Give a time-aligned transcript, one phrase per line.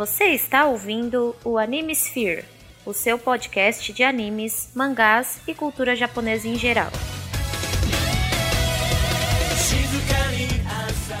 [0.00, 2.46] Você está ouvindo o Anime Sphere,
[2.86, 6.88] o seu podcast de animes, mangás e cultura japonesa em geral.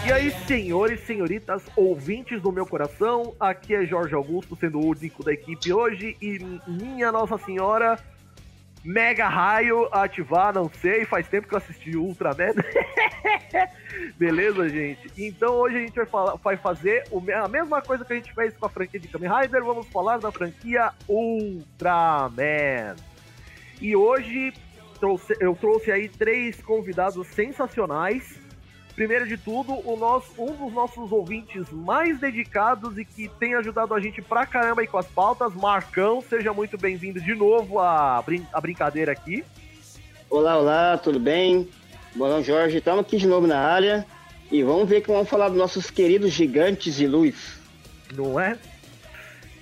[0.06, 5.22] E aí, senhores senhoritas, ouvintes do meu coração, aqui é Jorge Augusto, sendo o único
[5.22, 7.98] da equipe hoje, e minha Nossa Senhora,
[8.82, 12.54] Mega Raio ativar, não sei, faz tempo que eu assisti Ultraman.
[14.16, 15.10] Beleza, gente?
[15.18, 18.56] Então hoje a gente vai, falar, vai fazer a mesma coisa que a gente fez
[18.56, 22.96] com a franquia de Kamen Rider, vamos falar da franquia Ultraman.
[23.82, 24.54] E hoje
[24.98, 28.39] trouxe, eu trouxe aí três convidados sensacionais
[29.00, 33.94] Primeiro de tudo, o nosso, um dos nossos ouvintes mais dedicados e que tem ajudado
[33.94, 38.20] a gente pra caramba aí com as pautas, Marcão, seja muito brincadeira de novo à,
[38.20, 39.42] brin à brincadeira aqui.
[40.28, 41.66] Olá, olá, tudo bem?
[42.14, 44.06] Bolão Jorge, estamos aqui de novo na área
[44.52, 47.58] e vamos ver que vamos falar dos nossos queridos gigantes de luz.
[48.14, 48.58] Não é?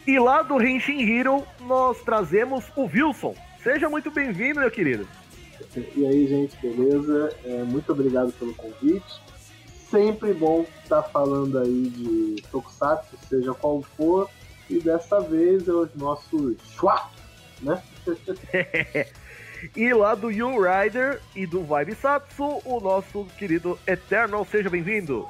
[0.05, 3.37] E lá do Henshin Hero, nós trazemos o Wilson.
[3.63, 5.07] Seja muito bem-vindo, meu querido.
[5.97, 7.33] E aí, gente, beleza?
[7.45, 9.28] É, muito obrigado pelo convite.
[9.91, 14.29] Sempre bom estar falando aí de Tokusatsu, seja qual for.
[14.69, 17.09] E dessa vez é os nossos Schwa,
[17.63, 17.83] né?
[19.75, 25.27] e lá do You Rider e do Vibe Satsu, o nosso querido Eternal, seja bem-vindo.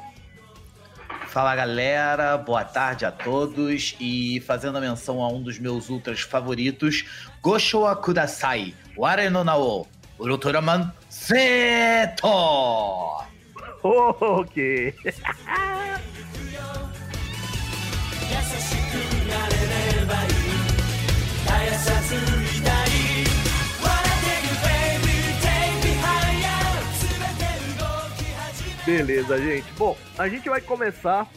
[1.29, 6.21] Fala galera, boa tarde a todos e fazendo a menção a um dos meus ultras
[6.21, 7.05] favoritos,
[7.41, 9.87] Goshoa Kudasai, Ware no Nao,
[10.19, 12.27] Ultraman Zeto!
[13.83, 14.95] Ok.
[28.85, 29.71] Beleza, gente.
[29.77, 31.29] Bom, a gente vai começar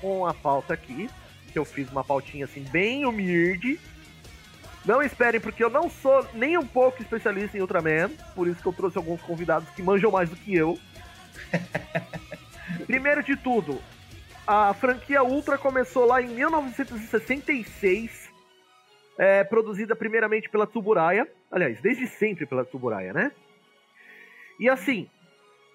[0.00, 1.08] com a pauta aqui,
[1.52, 3.78] que eu fiz uma pautinha assim bem humilde,
[4.84, 8.66] não esperem, porque eu não sou nem um pouco especialista em Ultraman, por isso que
[8.66, 10.78] eu trouxe alguns convidados que manjam mais do que eu.
[12.86, 13.80] Primeiro de tudo,
[14.46, 18.30] a franquia Ultra começou lá em 1966,
[19.16, 23.32] é, produzida primeiramente pela Tsuburaya, aliás, desde sempre pela Tsuburaya, né?
[24.58, 25.08] E assim,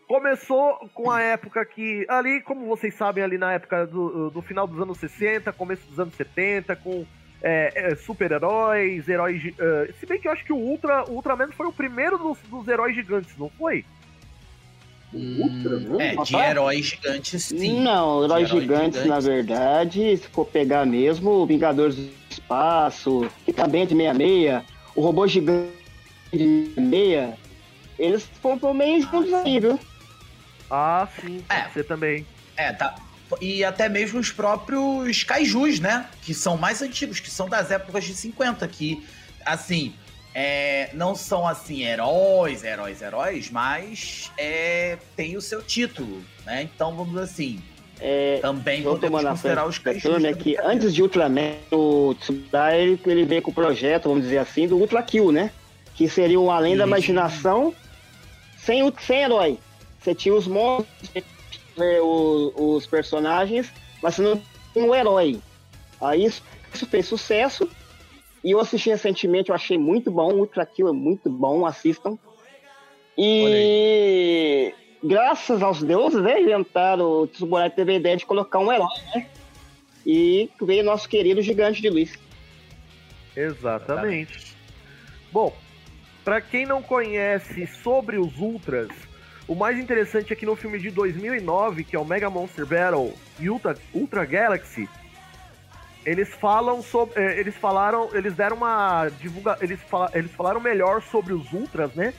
[0.08, 4.68] começou com a época que, ali, como vocês sabem, ali na época do, do final
[4.68, 7.06] dos anos 60, começo dos anos 70, com
[7.42, 9.44] é, é, super-heróis, heróis.
[9.44, 12.38] Uh, se bem que eu acho que o Ultra, o Ultraman foi o primeiro dos,
[12.44, 13.86] dos heróis gigantes, não foi?
[15.12, 17.82] Hum, é, de heróis gigantes, sim.
[17.82, 23.84] Não, heróis gigantes, gigantes, na verdade, se for pegar mesmo, Vingadores do Espaço, que também
[23.84, 24.64] é de 66,
[24.96, 25.72] o robô gigante
[26.32, 27.34] de 66,
[27.98, 29.80] eles foram meio juntos aí, viu?
[30.70, 31.68] Ah, sim, é.
[31.68, 32.26] você também.
[32.56, 32.96] É, tá,
[33.42, 36.06] e até mesmo os próprios kaijus, né?
[36.22, 39.04] Que são mais antigos, que são das épocas de 50, que,
[39.46, 39.94] assim,
[40.42, 46.64] é, não são, assim, heróis, heróis, heróis, mas é, tem o seu título, né?
[46.64, 47.62] Então, vamos assim,
[48.00, 50.24] é, também podemos considerar os kaijus.
[50.24, 54.38] É que antes de Ultraman, o Tsudai, ele, ele veio com o projeto, vamos dizer
[54.38, 55.52] assim, do Ultra Kill, né?
[55.94, 57.76] Que seria um além da imaginação
[58.58, 59.60] sem, sem herói.
[60.00, 60.88] Você tinha os monstros,
[61.78, 63.70] ver o, os personagens,
[64.02, 64.42] mas você não
[64.74, 65.42] tem um herói.
[66.00, 66.42] Aí isso,
[66.74, 67.70] isso fez sucesso.
[68.44, 70.32] E eu assisti recentemente, eu achei muito bom.
[70.32, 72.18] O Ultra Kill é muito bom, assistam.
[73.18, 74.74] E
[75.04, 79.28] graças aos deuses, né, inventaram o Tsuburaya teve a ideia de colocar um herói, né?
[80.06, 82.18] E veio nosso querido gigante de luz.
[83.36, 84.56] Exatamente.
[85.32, 85.54] Bom,
[86.24, 88.90] para quem não conhece sobre os Ultras,
[89.48, 93.14] o mais interessante é que no filme de 2009, que é o Mega Monster Battle
[93.40, 94.88] e Ultra, Ultra Galaxy,
[96.06, 97.22] eles falam sobre.
[97.22, 98.10] Eh, eles falaram.
[98.14, 99.10] Eles deram uma.
[99.20, 102.14] Divulga, eles, fala, eles falaram melhor sobre os Ultras, né?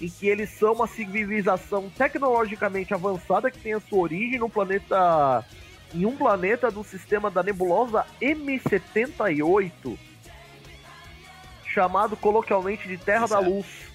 [0.00, 5.44] Em que eles são uma civilização tecnologicamente avançada que tem a sua origem no planeta.
[5.94, 9.96] Em um planeta do sistema da nebulosa M78,
[11.64, 13.94] chamado coloquialmente de Terra da Luz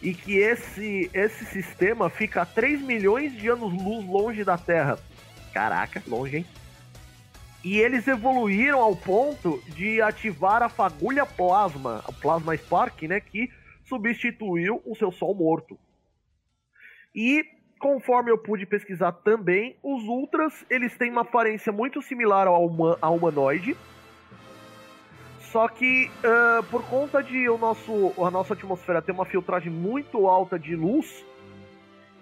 [0.00, 4.98] e que esse, esse sistema fica a 3 milhões de anos-luz longe da Terra.
[5.52, 6.46] Caraca, longe, hein?
[7.62, 13.50] E eles evoluíram ao ponto de ativar a fagulha plasma, a Plasma Spark, né, que
[13.84, 15.78] substituiu o seu Sol morto.
[17.14, 17.44] E
[17.78, 23.76] conforme eu pude pesquisar também, os Ultras, eles têm uma aparência muito similar ao, humanoide,
[25.40, 30.28] só que uh, por conta de o nosso, a nossa atmosfera ter uma filtragem muito
[30.28, 31.24] alta de luz,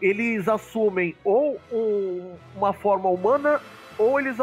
[0.00, 3.60] eles assumem ou um, uma forma humana
[3.98, 4.36] ou eles,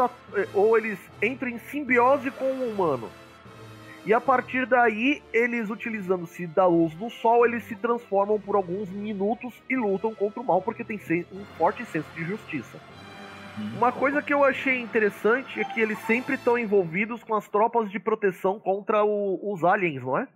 [0.54, 3.08] ou eles entram em simbiose com o humano.
[4.04, 8.88] E a partir daí, eles utilizando-se da luz do sol, eles se transformam por alguns
[8.88, 11.00] minutos e lutam contra o mal porque tem
[11.32, 12.78] um forte senso de justiça.
[13.76, 17.90] Uma coisa que eu achei interessante é que eles sempre estão envolvidos com as tropas
[17.90, 20.28] de proteção contra o, os aliens, não é?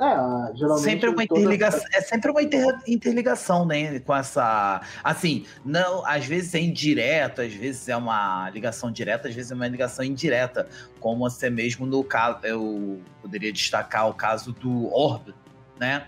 [0.00, 0.82] É, geralmente.
[0.82, 1.96] Sempre uma interligação, toda...
[1.96, 4.00] É sempre uma inter, interligação, né?
[4.00, 4.80] Com essa.
[5.04, 9.54] Assim, não, às vezes é indireto, às vezes é uma ligação direta, às vezes é
[9.54, 10.68] uma ligação indireta.
[10.98, 12.38] Como até mesmo no caso.
[12.42, 15.32] Eu poderia destacar o caso do Orb,
[15.78, 16.06] né?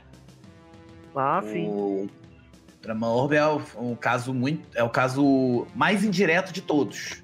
[1.14, 1.68] Ah, sim.
[1.68, 2.08] O
[2.82, 4.66] Trama Orb é o, o caso muito.
[4.74, 7.22] É o caso mais indireto de todos.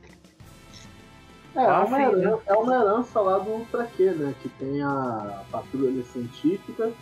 [1.54, 4.34] É, é, uma herança, é uma herança lá do Ultra Q, né?
[4.40, 6.92] Que tem a patrulha científica,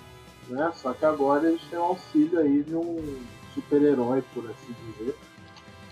[0.49, 0.73] né?
[0.75, 3.19] Só que agora eles têm o auxílio aí de um
[3.55, 5.17] super-herói, por assim dizer,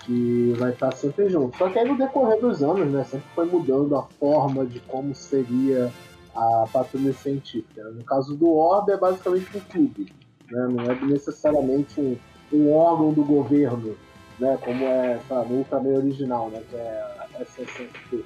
[0.05, 1.57] que vai estar sempre junto.
[1.57, 3.05] Só que aí no decorrer dos anos, né?
[3.05, 5.93] Sempre foi mudando a forma de como seria
[6.35, 7.85] a patrulha científica.
[7.91, 10.13] No caso do Orb é basicamente um clube,
[10.51, 10.69] né?
[10.69, 12.17] Não é necessariamente um,
[12.53, 13.97] um órgão do governo,
[14.39, 14.59] né?
[14.63, 16.61] Como é, sabe, Ultraman original, né?
[16.69, 18.25] Que é a SSSP.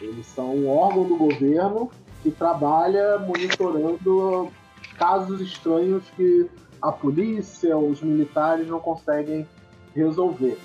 [0.00, 1.90] Eles são um órgão do governo
[2.22, 4.50] que trabalha monitorando
[4.96, 6.48] casos estranhos que
[6.80, 9.46] a polícia, os militares não conseguem
[9.94, 10.58] resolver.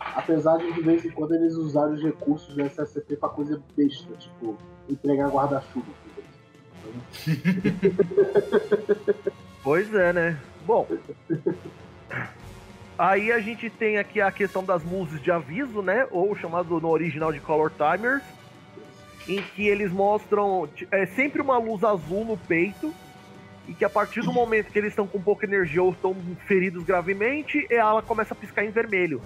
[0.00, 4.14] Apesar de de vez em quando eles usarem os recursos do SSP para coisa besta,
[4.14, 4.56] tipo
[4.88, 5.86] entregar guarda-chuva.
[9.62, 10.38] pois é, né?
[10.66, 10.86] Bom,
[12.98, 16.06] aí a gente tem aqui a questão das luzes de aviso, né?
[16.10, 18.22] Ou chamado no original de Color Timers,
[19.28, 22.92] em que eles mostram é sempre uma luz azul no peito
[23.68, 26.16] e que a partir do momento que eles estão com pouca energia ou estão
[26.46, 29.22] feridos gravemente, ela começa a piscar em vermelho.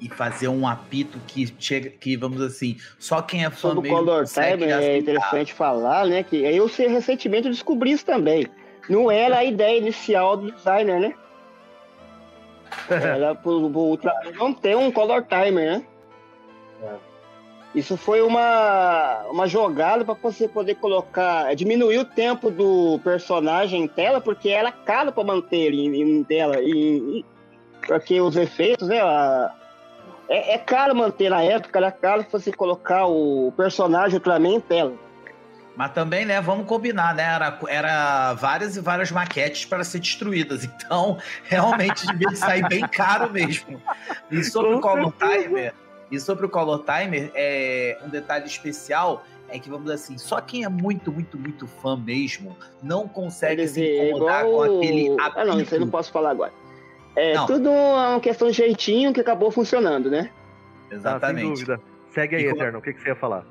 [0.00, 3.92] E fazer um apito que chega, que vamos assim, só quem é fã Sobre o
[3.92, 6.24] Color Time é interessante falar, né?
[6.24, 8.48] Que eu sei recentemente descobri isso também.
[8.88, 11.14] Não era a ideia inicial do designer, né?
[12.90, 13.98] Era pro, pro
[14.34, 15.86] não ter um Color Timer, né?
[16.82, 17.11] É.
[17.74, 23.84] Isso foi uma, uma jogada para você poder colocar, é, diminuir o tempo do personagem
[23.84, 26.60] em tela, porque era caro para manter ele em, em tela.
[26.60, 27.24] E, e,
[27.86, 29.00] porque os efeitos, né?
[29.00, 29.52] A,
[30.28, 34.94] é, é, caro manter na época, era caro você colocar o personagem Ultraman em tela.
[35.74, 37.22] Mas também, né, vamos combinar, né?
[37.22, 40.64] Era, era várias e várias maquetes para ser destruídas.
[40.64, 43.80] Então, realmente devia sair bem caro mesmo.
[44.30, 45.72] E sobre o Color Timer,
[46.12, 50.40] e sobre o Color Timer, é, um detalhe especial é que, vamos dizer assim, só
[50.42, 54.68] quem é muito, muito, muito fã mesmo não consegue se incomodar igual...
[54.68, 55.38] com aquele apito.
[55.38, 56.52] Ah, não, isso eu não posso falar agora.
[57.16, 57.46] É não.
[57.46, 60.30] tudo uma questão de jeitinho que acabou funcionando, né?
[60.90, 61.38] Exatamente.
[61.38, 61.80] Ah, sem dúvida.
[62.10, 63.46] Segue aí, e Eterno, o que, que você ia falar?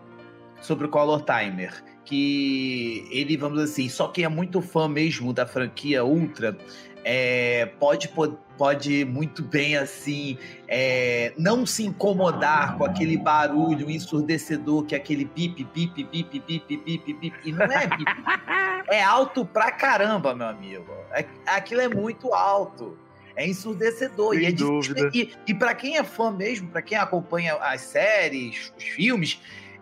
[0.62, 5.34] Sobre o Color Timer, que ele, vamos dizer assim, só quem é muito fã mesmo
[5.34, 6.56] da franquia Ultra
[7.04, 8.08] é, pode,
[8.62, 10.38] pode muito bem assim
[10.68, 16.78] é, não se incomodar com aquele barulho ensurdecedor que é aquele pip, pip, pip, pip,
[16.78, 18.06] pip, pip, e não é pip.
[18.88, 20.94] é alto pra caramba, meu amigo.
[21.12, 22.96] É, aquilo é muito alto.
[23.36, 24.36] É ensurdecedor.
[24.36, 25.10] Sem e, é dúvida.
[25.12, 29.42] e, e para quem é fã mesmo, para quem acompanha as séries, os filmes,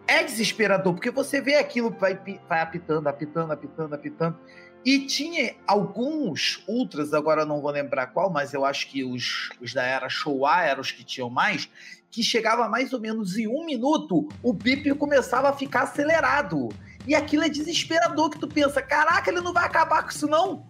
[0.09, 4.37] é desesperador, porque você vê aquilo, vai, vai apitando, apitando, apitando, apitando.
[4.83, 9.73] E tinha alguns ultras, agora não vou lembrar qual, mas eu acho que os, os
[9.73, 11.69] da era Showa eram os que tinham mais,
[12.09, 16.69] que chegava mais ou menos em um minuto, o bip começava a ficar acelerado.
[17.05, 20.65] E aquilo é desesperador, que tu pensa, caraca, ele não vai acabar com isso não?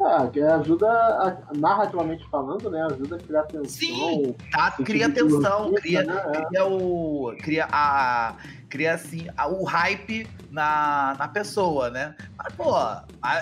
[0.00, 2.82] Ah, que ajuda, a, narrativamente falando, né?
[2.84, 3.64] Ajuda a criar tensão.
[3.64, 6.14] Sim, tá, cria tensão, cria, né?
[6.46, 8.36] cria, o, cria a
[8.68, 12.14] cria assim o hype na, na pessoa, né?
[12.36, 12.72] Mas, pô,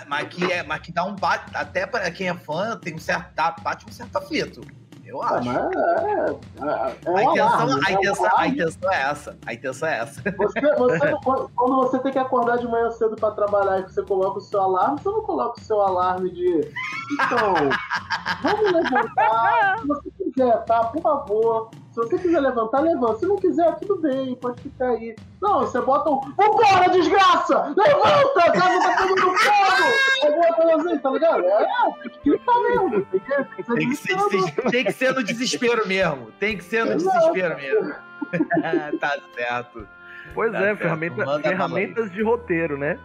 [0.09, 2.99] mas que, é, mas que dá um bate, até para quem é fã, tem um
[2.99, 4.63] certo, dá, bate um certo afeto.
[5.07, 5.49] Eu acho.
[8.37, 9.39] A, intenção, é essa.
[9.47, 10.23] A intenção é essa.
[10.37, 11.13] Você, você,
[11.55, 14.61] quando você tem que acordar de manhã cedo para trabalhar e você coloca o seu
[14.61, 16.73] alarme, você não coloca o seu alarme de.
[17.13, 17.55] Então,
[18.43, 19.79] vamos levantar.
[19.79, 20.85] Se você quiser, tá?
[20.87, 21.71] Por favor.
[21.97, 23.21] Se você quiser levantar, levanta.
[23.21, 25.17] Se não quiser, tudo bem, pode ficar aí.
[25.41, 26.21] Não, você bota um.
[26.37, 27.75] Vambora, desgraça!
[27.75, 28.53] Levanta!
[28.53, 30.27] Casa tá no fogo!
[30.27, 31.45] Alguma coisa assim, tá ligado?
[31.47, 31.67] É,
[32.03, 33.07] tem que gritar mesmo.
[33.07, 36.33] Tem que, tem que, ser, tem que ser, tem que ser no desespero mesmo.
[36.39, 37.19] Tem que ser no Exato.
[37.19, 37.95] desespero mesmo.
[39.01, 39.89] tá certo.
[40.35, 40.79] Pois tá é, certo.
[40.81, 42.99] Ferramenta, ferramentas de roteiro, né?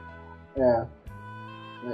[0.58, 0.86] É.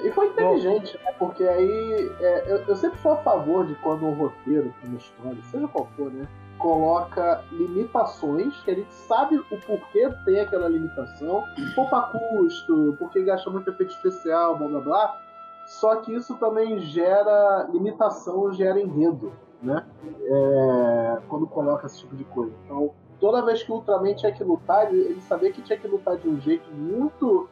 [0.03, 1.13] E foi inteligente, né?
[1.19, 5.37] Porque aí é, eu, eu, sempre sou a favor de quando um roteiro, uma história,
[5.51, 6.27] seja qual for, né?
[6.57, 11.43] Coloca limitações, que a gente sabe o porquê tem aquela limitação,
[11.75, 15.21] poupa custo, porque gasta muito efeito especial, blá blá blá.
[15.65, 19.85] Só que isso também gera limitação, gera enredo, né?
[20.23, 22.53] É, quando coloca esse tipo de coisa.
[22.63, 26.17] Então, toda vez que o Ultraman tinha que lutar, ele, sabia que tinha que lutar
[26.17, 27.49] de um jeito muito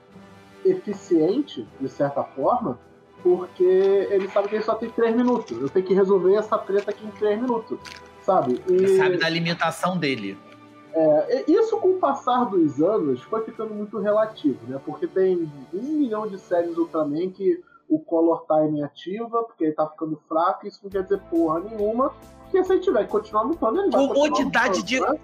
[0.63, 2.79] eficiente, de certa forma,
[3.21, 5.59] porque ele sabe que ele só tem 3 minutos.
[5.59, 7.79] Eu tenho que resolver essa treta aqui em 3 minutos,
[8.25, 8.61] sabe?
[8.69, 8.97] E...
[8.97, 10.37] Sabe da limitação dele.
[10.93, 14.79] É, isso com o passar dos anos foi ficando muito relativo, né?
[14.85, 19.87] Porque tem um milhão de séries Ultraman que o color time ativa, porque ele tá
[19.87, 22.13] ficando fraco, isso não quer dizer porra nenhuma,
[22.43, 24.99] porque se ele tiver que continuar lutando, ele vai Comodidade de.
[25.01, 25.19] Né?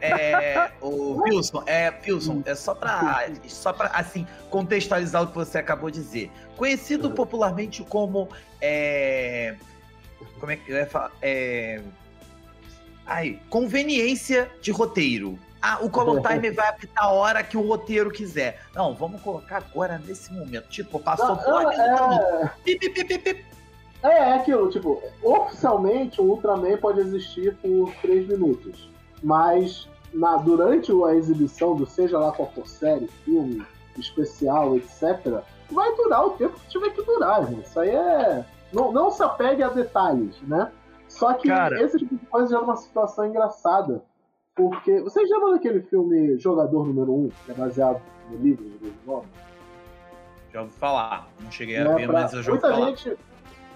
[0.00, 5.58] É, o Wilson, é, Wilson, é só pra, só pra, assim, contextualizar o que você
[5.58, 6.30] acabou de dizer.
[6.56, 7.14] Conhecido uhum.
[7.14, 8.28] popularmente como,
[8.60, 9.54] é,
[10.38, 11.12] como é que eu ia falar?
[11.20, 11.80] É,
[13.06, 15.38] ai, conveniência de roteiro.
[15.60, 18.60] Ah, o color time vai apitar a hora que o roteiro quiser.
[18.74, 20.68] Não, vamos colocar agora nesse momento.
[20.68, 22.50] Tipo, passou por ali, é...
[22.64, 23.46] Pip, pip, pip.
[24.02, 28.90] É, é aquilo, tipo, oficialmente o Ultraman pode existir por 3 minutos.
[29.22, 33.64] Mas na, durante a exibição do seja lá qual for série, filme,
[33.96, 37.66] especial, etc., vai durar o tempo que tiver que durar, gente.
[37.66, 38.44] Isso aí é.
[38.72, 40.70] Não, não se apegue a detalhes, né?
[41.08, 41.80] Só que Cara...
[41.82, 44.02] esse tipo de coisa já é uma situação engraçada.
[44.54, 45.00] Porque.
[45.00, 48.00] Vocês lembram daquele filme Jogador Número 1, que é baseado
[48.30, 49.26] no livro do mesmo nome?
[50.52, 51.28] Já ouvi falar.
[51.40, 52.22] Não cheguei a é, ver, pra...
[52.22, 52.86] mas eu já ouvi muita falar.
[52.90, 53.18] Gente,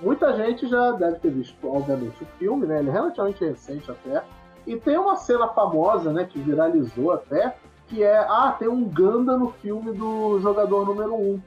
[0.00, 2.78] muita gente já deve ter visto, obviamente, o filme, né?
[2.78, 4.22] Ele é relativamente recente até.
[4.66, 9.36] E tem uma cena famosa, né, que viralizou até, que é, ah, tem um Ganda
[9.36, 11.40] no filme do jogador número 1.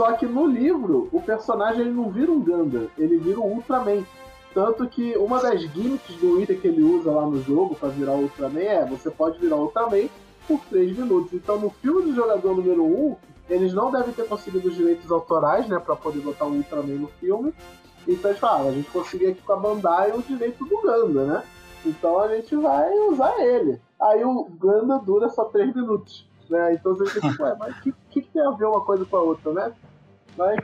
[0.00, 4.02] Só que no livro, o personagem ele não vira um Ganda, ele vira um Ultraman.
[4.54, 8.12] Tanto que uma das gimmicks do item que ele usa lá no jogo para virar
[8.12, 10.08] Ultraman é você pode virar Ultraman
[10.48, 11.34] por 3 minutos.
[11.34, 13.16] Então no filme do jogador número 1,
[13.50, 17.08] eles não devem ter conseguido os direitos autorais, né, para poder botar o Ultraman no
[17.20, 17.52] filme.
[18.08, 21.26] Então eles falam, ah, a gente conseguiu aqui com a Bandai o direito do Ganda,
[21.26, 21.42] né?
[21.84, 23.78] Então a gente vai usar ele.
[24.00, 26.26] Aí o Ganda dura só 3 minutos.
[26.48, 26.74] Né?
[26.74, 29.20] Então você fica, ué, mas o que, que, tem a ver uma coisa com a
[29.20, 29.72] outra, né?
[30.40, 30.56] Mas,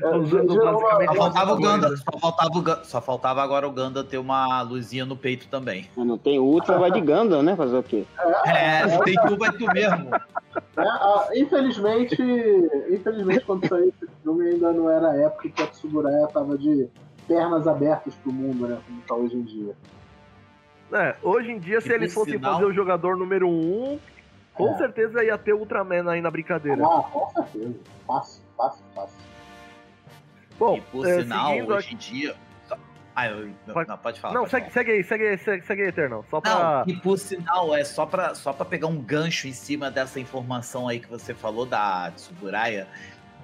[0.00, 4.62] só, faltava o Ganda, só, faltava o Ganda, só faltava agora o Ganda ter uma
[4.62, 5.90] luzinha no peito também.
[5.96, 7.56] Não tem Ultra, vai de Ganda, né?
[7.56, 8.04] Fazer o quê?
[8.46, 10.14] É, é tem tu, vai tu mesmo.
[10.14, 12.22] É, ah, infelizmente,
[12.88, 16.88] infelizmente, quando saiu esse filme, ainda não era a época que a Tsuburaya tava de
[17.26, 18.78] pernas abertas pro mundo, né?
[18.86, 19.74] Como tá hoje em dia.
[20.92, 22.54] É, hoje em dia, se ele fosse sinal...
[22.54, 23.98] fazer o jogador número um,
[24.54, 24.76] com é.
[24.76, 26.84] certeza ia ter Ultraman aí na brincadeira.
[26.84, 27.74] Ah, com certeza.
[28.06, 29.16] Fácil, fácil, fácil.
[30.58, 31.94] Bom, e por é, sinal, hoje aqui...
[31.94, 32.36] em dia.
[33.14, 33.50] Ah, eu...
[33.72, 33.88] pode...
[33.88, 34.34] Não, pode falar.
[34.34, 34.72] Não, pode segue, falar.
[34.72, 36.24] segue aí, segue aí, segue, segue aí, Eternal.
[36.30, 36.84] Só pra...
[36.86, 40.18] Não, e por sinal, é só pra, só pra pegar um gancho em cima dessa
[40.18, 42.88] informação aí que você falou da Tsuburaya,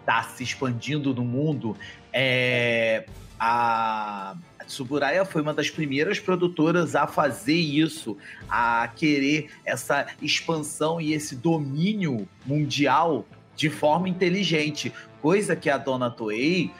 [0.07, 1.77] tá se expandindo no mundo.
[2.13, 3.05] É
[3.39, 4.37] a
[4.67, 8.17] Tsuburaya foi uma das primeiras produtoras a fazer isso,
[8.49, 13.25] a querer essa expansão e esse domínio mundial
[13.59, 16.71] de forma inteligente, coisa que a dona Toei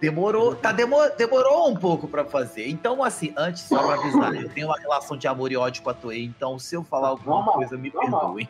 [0.00, 2.68] demorou, tá demor, demorou um pouco para fazer.
[2.68, 5.90] Então, assim, antes só para avisar, eu tenho uma relação de amor e ódio com
[5.90, 8.48] a Toei, então se eu falar alguma normal, coisa, me perdoem.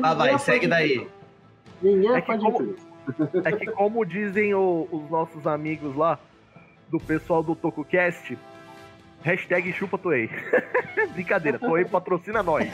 [0.00, 1.08] ah, vai, segue daí.
[1.82, 2.46] Ninguém é, é fã de
[3.44, 6.16] é que como dizem o, os nossos amigos lá,
[6.88, 8.38] do pessoal do TokuCast,
[9.22, 10.28] hashtag chupa Toei.
[11.12, 12.68] Brincadeira, Toei patrocina nós.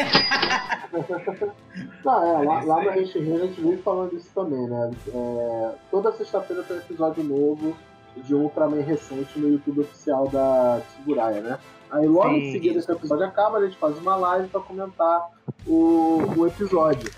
[2.05, 4.91] Não, é, lá, lá no Rente a gente vive falando isso também, né?
[5.13, 7.77] É, toda sexta-feira tem um episódio novo
[8.17, 11.59] de um Ultraman recente no YouTube oficial da Tsuburaya, né?
[11.91, 15.29] Aí logo Sim, em seguida esse episódio acaba, a gente faz uma live pra comentar
[15.67, 17.11] o, o episódio.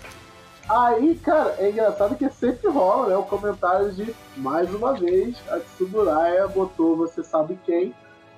[0.67, 3.17] Aí, cara, é engraçado que sempre rola, né?
[3.17, 7.93] O comentário de, mais uma vez, a Tsuburaya botou você sabe quem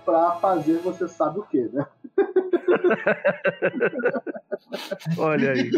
[0.06, 1.86] pra fazer você sabe o que, né?
[5.18, 5.72] Olha aí.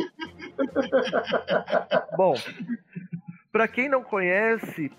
[2.15, 2.35] Bom,
[3.51, 4.91] para quem não conhece,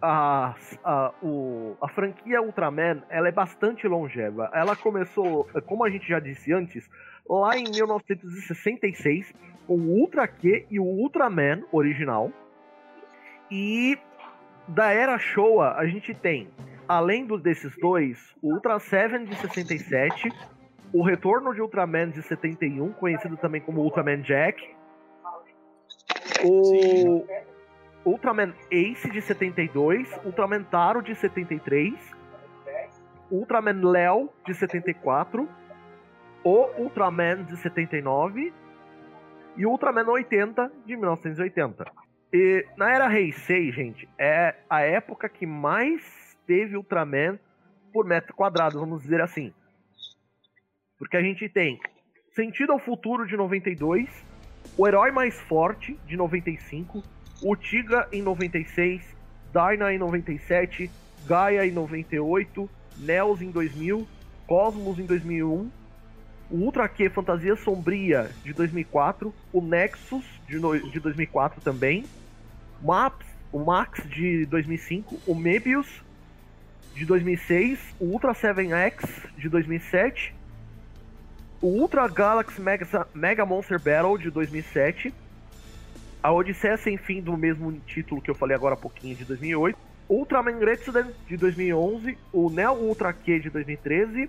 [0.00, 4.50] a, a, o, a franquia Ultraman ela é bastante longeva.
[4.52, 6.88] Ela começou, como a gente já disse antes,
[7.28, 9.32] lá em 1966
[9.66, 12.32] com o Ultra Q e o Ultraman original.
[13.50, 13.98] E
[14.66, 16.48] da era Showa a gente tem,
[16.90, 20.28] além dos desses dois, o Ultra 7 de 67,
[20.92, 24.74] o retorno de Ultraman de 71, conhecido também como Ultraman Jack,
[26.42, 27.24] o
[28.04, 31.94] Ultraman Ace de 72, Ultraman Taro de 73,
[33.30, 35.48] Ultraman Léo de 74,
[36.42, 38.52] o Ultraman de 79
[39.56, 41.84] e o Ultraman 80 de 1980.
[42.32, 47.38] E na era Heisei, gente, é a época que mais teve Ultraman
[47.92, 49.52] por metro quadrado, vamos dizer assim.
[50.98, 51.78] Porque a gente tem
[52.34, 54.08] Sentido ao Futuro de 92,
[54.76, 57.04] O Herói Mais Forte de 95,
[57.40, 59.00] O Tiga em 96,
[59.52, 60.90] Dyna em 97,
[61.24, 64.04] Gaia em 98, Nels em 2000,
[64.44, 65.70] Cosmos em 2001,
[66.50, 72.04] o Ultra Q Fantasia Sombria de 2004, o Nexus de, no, de 2004 também,
[72.82, 76.09] Maps, o Max de 2005, o Mebius
[76.94, 80.34] de 2006, o Ultra 7X de 2007,
[81.62, 85.12] o Ultra Galaxy Mega, Mega Monster Battle de 2007,
[86.22, 89.78] a Odisseia Sem Fim do mesmo título que eu falei agora há pouquinho de 2008,
[90.08, 94.28] Ultraman Retsuden de 2011, o Neo Ultra Q de 2013,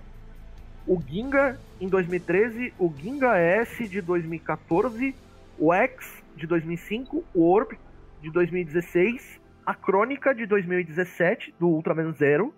[0.85, 5.15] o Ginga em 2013, o Ginga S de 2014,
[5.57, 7.77] o X de 2005, o Orb
[8.21, 9.40] de 2016,
[9.71, 12.53] a Crônica de 2017 do Ultraman Zero,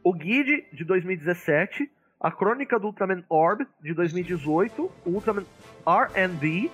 [0.00, 1.90] o Guide de 2017,
[2.20, 5.44] a Crônica do Ultraman Orb de 2018, o Ultraman
[5.84, 6.70] R&D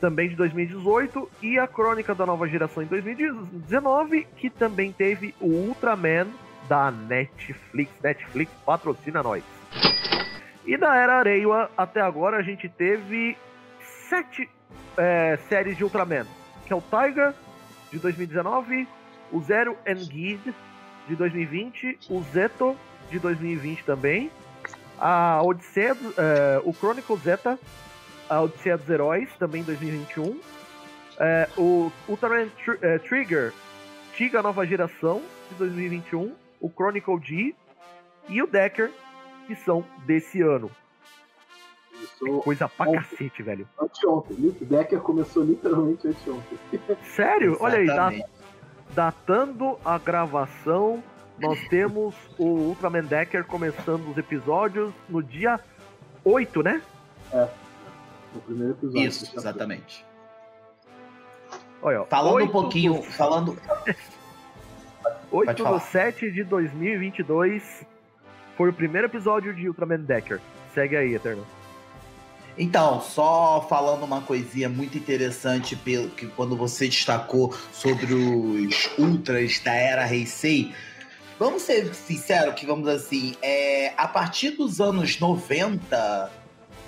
[0.00, 5.46] também de 2018 e a Crônica da Nova Geração em 2019, que também teve o
[5.46, 6.26] Ultraman
[6.68, 7.92] da Netflix.
[8.02, 9.44] Netflix patrocina nós.
[10.66, 13.36] E da Era Areiwa até agora a gente teve
[14.08, 14.50] sete
[14.96, 16.26] é, séries de Ultraman,
[16.66, 17.32] que é o Tiger
[17.90, 18.86] de 2019,
[19.32, 20.54] o Zero and Guide
[21.08, 22.76] de 2020, o Zeto
[23.10, 24.30] de 2020 também.
[24.98, 27.58] A Odisseia, é, o Chronicle Zeta,
[28.28, 30.38] a Odisseia dos Heróis, também em 2021.
[31.18, 33.52] É, o Ultraman Tr é, Trigger,
[34.14, 36.34] Tiga Nova Geração, de 2021.
[36.60, 37.54] O Chronicle G
[38.28, 38.90] e o Decker,
[39.46, 40.70] que são desse ano.
[42.18, 43.00] Começou Coisa pra ontem.
[43.00, 43.68] cacete, velho.
[43.80, 44.36] Anteontem.
[44.60, 46.58] O Decker começou literalmente anteontem.
[47.14, 47.56] Sério?
[47.60, 48.26] Olha aí, da- Exatamente.
[48.94, 51.02] datando a gravação,
[51.38, 55.60] nós temos o Ultraman Decker começando os episódios no dia
[56.24, 56.82] 8, né?
[58.34, 59.06] No primeiro episódio.
[59.06, 60.04] Isso, exatamente.
[61.80, 63.56] Olha, ó, Falando 8 um pouquinho, do- falando.
[65.30, 65.80] 8 Pode de falar.
[65.80, 67.86] 7 de 2022
[68.56, 70.40] foi o primeiro episódio de Ultraman Decker.
[70.74, 71.46] Segue aí, Eterno.
[72.58, 79.60] Então, só falando uma coisinha muito interessante pelo que quando você destacou sobre os ultras
[79.60, 80.74] da era Heisei,
[81.38, 86.32] vamos ser sinceros que vamos assim, é, a partir dos anos 90,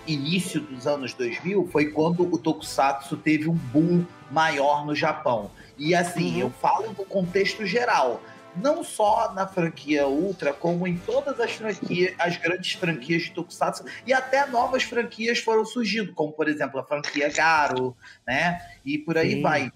[0.09, 5.53] início dos anos 2000, foi quando o Tokusatsu teve um boom maior no Japão.
[5.79, 6.41] E assim, Uhum.
[6.41, 8.21] eu falo no contexto geral.
[8.57, 13.85] Não só na franquia Ultra, como em todas as franquias, as grandes franquias de Tokusatsu,
[14.07, 18.61] e até novas franquias foram surgindo, como por exemplo a franquia Garo, né?
[18.85, 19.43] E por aí Sim.
[19.43, 19.73] vai,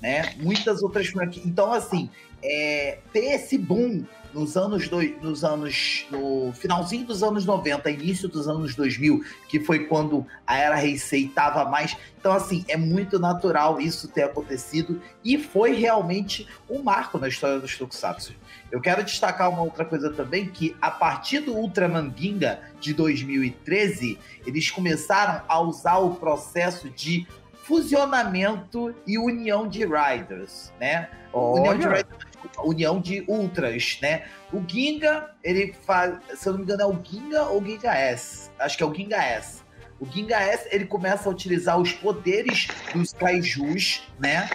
[0.00, 0.34] né?
[0.36, 1.46] Muitas outras franquias.
[1.46, 2.10] Então, assim,
[2.42, 8.28] é, ter esse boom nos anos dois, nos anos no finalzinho dos anos 90, início
[8.28, 11.96] dos anos 2000, que foi quando a era Heisei estava mais.
[12.18, 17.60] Então, assim, é muito natural isso ter acontecido e foi realmente um marco na história
[17.60, 18.34] dos Tokusatsu.
[18.70, 24.18] Eu quero destacar uma outra coisa também, que a partir do Ultraman Ginga de 2013,
[24.44, 27.26] eles começaram a usar o processo de
[27.62, 31.08] fusionamento e união de Riders, né?
[31.32, 34.24] União de Olha, Riders, união de Ultras, né?
[34.52, 38.50] O Ginga, ele faz, se eu não me engano, é o Ginga ou Ginga S.
[38.58, 39.62] Acho que é o Ginga S.
[40.00, 44.48] O Ginga S, ele começa a utilizar os poderes dos Kaijus, né?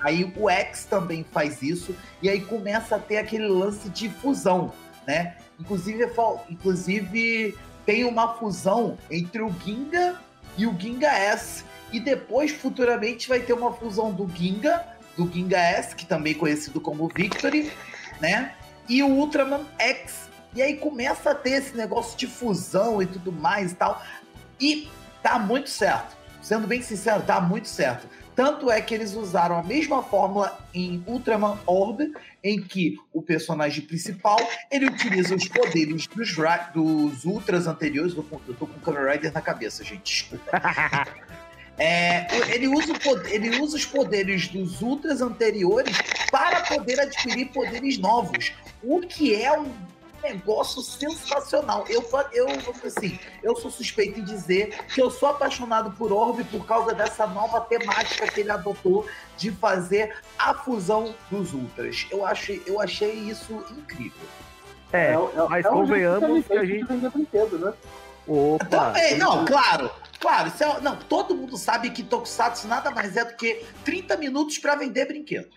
[0.00, 4.72] Aí o X também faz isso, e aí começa a ter aquele lance de fusão,
[5.06, 5.36] né?
[5.58, 6.10] Inclusive, é
[6.50, 10.20] inclusive tem uma fusão entre o Ginga
[10.58, 11.64] e o Ginga S.
[11.92, 14.84] E depois, futuramente, vai ter uma fusão do Ginga,
[15.16, 17.72] do Ginga S, que também é conhecido como Victory,
[18.20, 18.54] né?
[18.88, 20.28] E o Ultraman X.
[20.54, 24.02] E aí começa a ter esse negócio de fusão e tudo mais e tal.
[24.60, 24.88] E
[25.22, 26.16] tá muito certo.
[26.40, 28.06] Sendo bem sincero, tá muito certo.
[28.36, 32.12] Tanto é que eles usaram a mesma fórmula em Ultraman Orb,
[32.44, 34.36] em que o personagem principal
[34.70, 36.28] ele utiliza os poderes dos,
[36.74, 38.14] dos Ultras anteriores.
[38.14, 40.30] Eu tô, eu tô com o Kamen Rider na cabeça, gente.
[41.78, 45.96] É, ele, usa o poder- ele usa os poderes dos Ultras anteriores
[46.30, 48.52] para poder adquirir poderes novos.
[48.82, 49.70] O que é um
[50.22, 51.84] negócio sensacional.
[51.88, 52.46] Eu, eu
[52.84, 57.26] assim, eu sou suspeito em dizer que eu sou apaixonado por Orb por causa dessa
[57.26, 62.06] nova temática que ele adotou de fazer a fusão dos Ultras.
[62.10, 64.26] Eu achei, eu achei isso incrível.
[64.92, 65.14] É,
[65.48, 66.84] mas convenhamos que a gente.
[66.84, 67.72] brinquedo, né?
[68.26, 68.66] Opa!
[68.66, 69.90] Também, não, claro.
[70.20, 74.16] Claro, isso é, não, todo mundo sabe que Tokusatsu nada mais é do que 30
[74.16, 75.48] minutos pra vender brinquedo.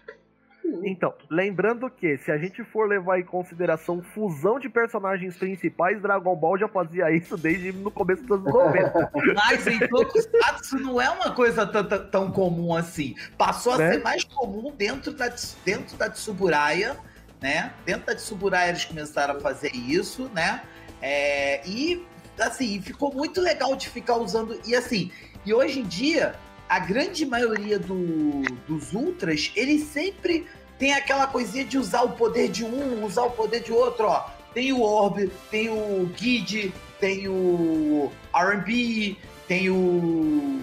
[0.84, 6.36] Então, lembrando que se a gente for levar em consideração fusão de personagens principais, Dragon
[6.36, 9.12] Ball já fazia isso desde no começo dos anos 90.
[9.34, 13.16] Mas em Tokusatsu não é uma coisa tão comum assim.
[13.36, 13.94] Passou a Né?
[13.94, 15.34] ser mais comum dentro da,
[15.66, 16.98] dentro da Tsuburaya,
[17.42, 17.74] né?
[17.84, 20.62] Dentro da Tsuburaya eles começaram a fazer isso, né?
[21.02, 22.06] É, e,
[22.40, 24.60] assim, ficou muito legal de ficar usando.
[24.66, 25.12] E, assim,
[25.46, 26.36] e hoje em dia,
[26.68, 30.48] a grande maioria do- dos Ultras, eles sempre
[30.78, 34.30] tem aquela coisinha de usar o poder de um, usar o poder de outro, ó.
[34.54, 39.16] Tem o Orb, tem o Guide, tem o R&B,
[39.48, 40.60] tem o,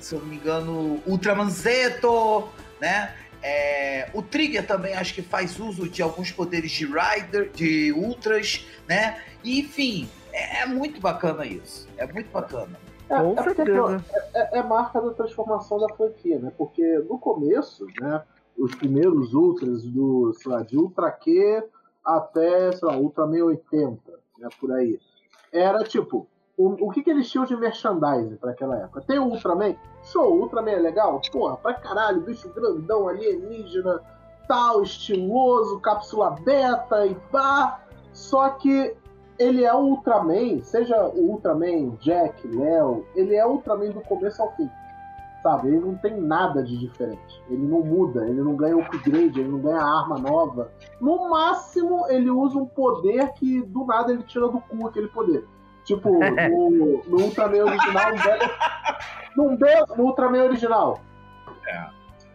[0.00, 2.48] se eu não me engano, Ultraman Zeto,
[2.80, 3.14] né?
[3.40, 8.66] É, o Trigger também acho que faz uso de alguns poderes de Rider, de Ultras,
[8.88, 9.22] né?
[9.44, 11.88] E, enfim, é, é muito bacana isso.
[11.96, 12.78] É muito bacana.
[13.08, 14.04] É, Com é porque, certeza.
[14.34, 16.52] é, é marca da transformação da franquia, né?
[16.56, 18.22] Porque no começo, né,
[18.56, 21.64] os primeiros Ultras do, sei lá, de Ultra Q
[22.04, 24.00] até, sei lá, Ultraman 80,
[24.38, 25.00] né, por aí.
[25.52, 29.00] Era tipo, o, o que, que eles tinham de merchandising para aquela época?
[29.02, 29.74] Tem o Ultraman?
[30.02, 31.20] Show, o Ultraman é legal?
[31.32, 34.00] Porra, pra caralho, bicho grandão, alienígena,
[34.46, 37.80] tal, estiloso, cápsula beta e pá.
[38.12, 38.96] Só que
[39.38, 44.42] ele é o Ultraman, seja o Ultraman Jack, Léo, ele é o Ultraman do começo
[44.42, 44.68] ao fim.
[45.42, 45.68] Sabe?
[45.68, 47.42] Ele não tem nada de diferente.
[47.48, 50.72] Ele não muda, ele não ganha upgrade, ele não ganha arma nova.
[51.00, 55.46] No máximo, ele usa um poder que do nada ele tira do cu aquele poder.
[55.84, 58.12] Tipo, no, no Ultraman original,
[59.38, 61.00] um belo, no Ultraman original.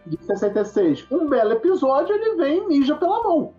[0.06, 1.06] De 66.
[1.10, 3.52] Um belo episódio, ele vem e mija pela mão.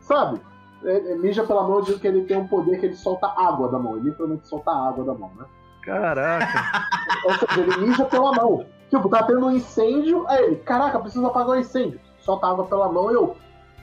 [0.00, 0.40] Sabe?
[0.84, 3.26] É, é, mija pela mão, eu digo que ele tem um poder que ele solta
[3.26, 3.96] água da mão.
[3.96, 5.44] Ele literalmente solta água da mão, né?
[5.82, 6.86] Caraca.
[7.24, 8.66] Ou seja, ele mija pela mão.
[8.90, 12.00] Tipo, tá tendo um incêndio, aí ele, caraca, preciso apagar o incêndio.
[12.20, 13.36] Solta água pela mão e eu,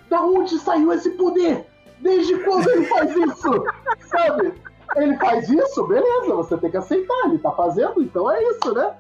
[0.10, 1.66] da onde saiu esse poder?
[2.00, 3.66] Desde quando ele faz isso?
[4.08, 4.54] Sabe?
[4.96, 8.94] Ele faz isso, beleza, você tem que aceitar, ele tá fazendo, então é isso, né?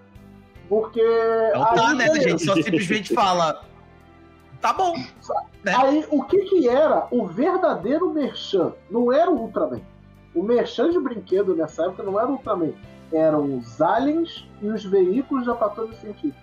[0.70, 1.02] Porque.
[1.50, 2.16] Então tá, aí, né?
[2.16, 3.62] Gente só simplesmente fala.
[4.62, 4.94] Tá bom.
[5.64, 5.76] né?
[5.76, 8.74] Aí, o que que era o verdadeiro Merchan?
[8.90, 9.82] Não era o Ultraman.
[10.36, 12.74] O Merchan de brinquedo nessa época não era o Ultraman.
[13.12, 16.40] Eram os aliens e os veículos da patrulha científica.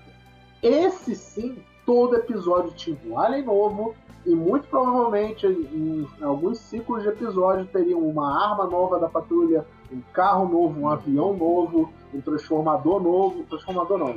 [0.62, 3.94] Esse sim, todo episódio tinha um alien novo
[4.26, 10.00] e muito provavelmente em, alguns ciclos de episódio teriam uma arma nova da patrulha, um
[10.12, 14.14] carro novo, um avião novo, um transformador novo, transformador não,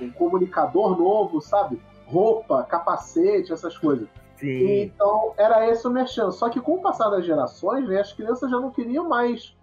[0.00, 1.80] um comunicador novo, sabe?
[2.12, 4.06] Roupa, capacete, essas coisas.
[4.36, 4.82] Sim.
[4.82, 6.30] Então, era esse o merchan.
[6.30, 9.56] Só que com o passar das gerações, né, as crianças já não queriam mais.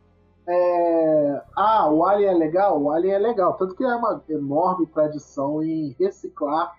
[0.47, 2.81] é, Ah, o Alien é legal?
[2.81, 3.53] O Alien é legal.
[3.53, 6.73] Tanto que é uma enorme tradição em reciclar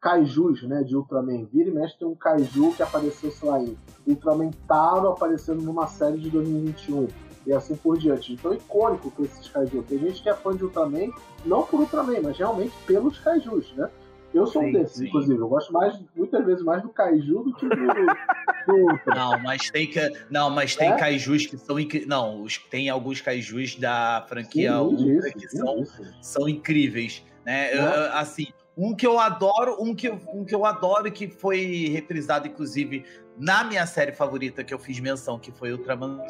[0.00, 1.46] kaijus, né, de Ultraman.
[1.50, 3.74] Vira e mexe tem um kaiju que apareceu, sei lá, em
[4.06, 7.08] Ultraman Taro aparecendo numa série de 2021.
[7.46, 8.32] E assim por diante.
[8.32, 9.86] Então é icônico com esses kaijus.
[9.86, 11.10] Tem gente que é fã de Ultraman,
[11.44, 13.88] não por Ultraman, mas realmente pelos kaijus, né?
[14.34, 15.06] Eu sou um Sim, desses, sim.
[15.06, 15.38] inclusive.
[15.38, 19.14] Eu gosto mais, muitas vezes mais do Kaiju do que do, do.
[19.14, 20.96] Não, mas tem que, não, mas tem É?
[20.96, 22.08] kaijus que são incríveis.
[22.08, 25.84] Não, os- tem alguns kaijus da franquia Sim, Ultra disso, que são,
[26.20, 27.72] são incríveis, né?
[27.74, 27.78] Né?
[27.78, 31.88] Eu- assim, um que eu adoro, um que, eu- um que eu adoro que foi
[31.92, 33.04] reprisado inclusive
[33.38, 36.20] na minha série favorita que eu fiz menção, que foi Ultraman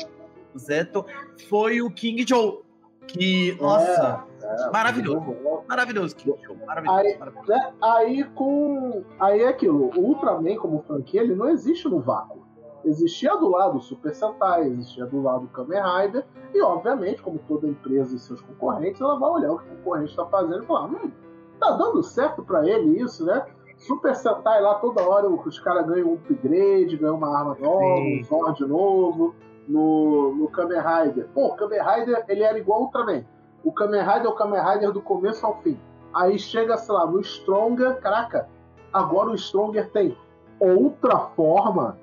[0.58, 1.06] Zeto,
[1.48, 2.60] foi o King Joe.
[3.06, 4.33] Que, nossa, É,
[4.72, 5.20] maravilhoso.
[5.20, 5.64] bom.
[5.68, 6.98] maravilhoso King maravilhoso.
[6.98, 7.48] Aí- maravilhoso.
[7.48, 7.72] Né?
[7.83, 9.04] Aí com.
[9.18, 12.44] Aí é aquilo, o Ultraman como franquia, ele não existe no vácuo.
[12.85, 17.38] Existia do lado o Super Sentai, existia do lado o Kamen Rider, e obviamente, como
[17.48, 20.66] toda empresa e seus concorrentes, ela vai olhar o que o concorrente está fazendo e
[20.66, 21.11] falar, hum,
[21.59, 23.46] tá dando certo pra ele isso, né?
[23.78, 28.20] Super Sentai lá toda hora os caras ganham um upgrade, ganham uma arma nova, Sim.
[28.20, 29.35] um Zord novo.
[29.66, 31.26] No, no Kamen Rider.
[31.33, 33.24] Pô, o Kamen Rider ele era igual ao Ultraman.
[33.64, 35.79] O Kamen Rider é o Kamen Rider do começo ao fim.
[36.12, 38.48] Aí chega, sei lá, no Stronger, caraca,
[38.92, 40.16] agora o Stronger tem
[40.61, 41.98] outra forma.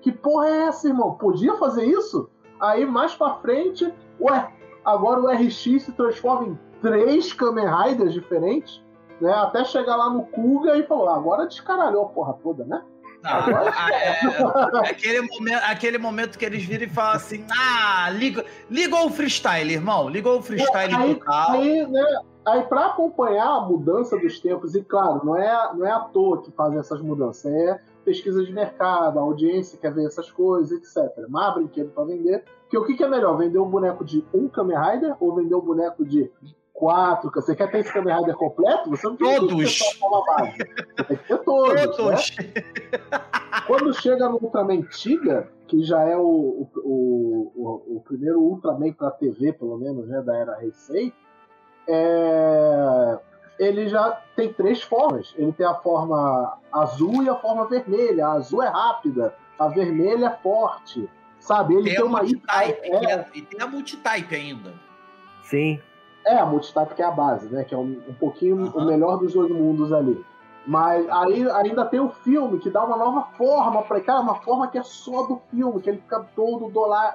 [0.00, 1.14] Que porra é essa, irmão?
[1.14, 2.30] Podia fazer isso?
[2.58, 4.50] Aí mais pra frente, ué,
[4.84, 8.82] agora o RX se transforma em três Kamen Riders diferentes,
[9.20, 9.32] né?
[9.32, 12.82] Até chegar lá no Kuga e falou, "Ah, agora descaralhou a porra toda, né?
[13.22, 19.06] Ah, é, aquele, momento, aquele momento que eles viram e falam assim: ah, liga, ligou
[19.06, 20.08] o freestyle, irmão.
[20.08, 21.52] Ligou o freestyle aí, total.
[21.52, 25.90] Aí, né, aí para acompanhar a mudança dos tempos, e claro, não é, não é
[25.90, 30.30] à toa que fazem essas mudanças, é pesquisa de mercado, a audiência quer ver essas
[30.30, 31.26] coisas, etc.
[31.28, 32.44] Mas brinquedo para vender.
[32.68, 33.36] Que o que, que é melhor?
[33.36, 36.30] Vender um boneco de um Kamen Rider ou vender um boneco de
[36.80, 37.30] quatro.
[37.30, 38.88] Você quer ter esse Kamen Rider completo?
[38.88, 39.78] Você não tem todos.
[39.78, 40.56] Que base.
[40.56, 41.96] Você tem que ter todos.
[41.96, 42.36] todos.
[42.36, 42.44] Né?
[43.68, 49.10] Quando chega no Ultraman Tiga, que já é o, o, o, o primeiro Ultraman para
[49.10, 51.12] TV, pelo menos, né, da era Heisei,
[51.86, 53.18] é...
[53.58, 55.34] ele já tem três formas.
[55.36, 58.26] Ele tem a forma azul e a forma vermelha.
[58.26, 61.08] A azul é rápida, a vermelha é forte.
[61.38, 61.74] Sabe?
[61.74, 62.18] Ele tem, tem uma.
[62.18, 63.26] Multitype, é...
[63.34, 64.72] E tem a multitype ainda.
[65.42, 65.80] Sim.
[66.26, 67.64] É, a multitype que é a base, né?
[67.64, 68.82] Que é um, um pouquinho uhum.
[68.82, 70.22] o melhor dos dois mundos ali.
[70.66, 74.68] Mas aí ainda tem o filme que dá uma nova forma para cara, uma forma
[74.68, 76.70] que é só do filme, que ele fica todo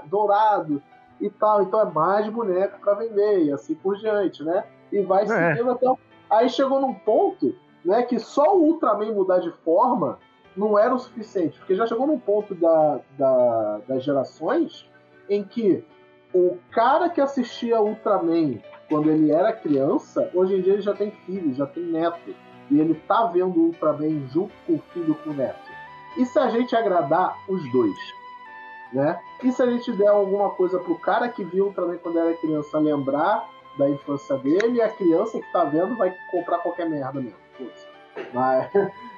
[0.06, 0.82] dourado
[1.22, 1.62] e tal.
[1.62, 4.64] Então é mais boneco para vender e assim por diante, né?
[4.92, 5.28] E vai é.
[5.28, 5.88] seguindo até.
[6.30, 10.18] Aí chegou num ponto, né, que só o Ultraman mudar de forma
[10.58, 14.90] não era o suficiente, porque já chegou num ponto da, da, das gerações
[15.30, 15.86] em que
[16.36, 21.10] o cara que assistia Ultraman quando ele era criança, hoje em dia ele já tem
[21.26, 22.36] filho, já tem neto.
[22.70, 25.72] E ele tá vendo o Ultraman junto com o filho com o neto.
[26.18, 27.98] E se a gente agradar os dois?
[28.92, 29.18] Né?
[29.44, 32.78] E se a gente der alguma coisa pro cara que viu Ultraman quando era criança
[32.80, 37.40] lembrar da infância dele e a criança que tá vendo vai comprar qualquer merda mesmo.
[37.58, 37.88] Putz.
[38.34, 38.70] Mas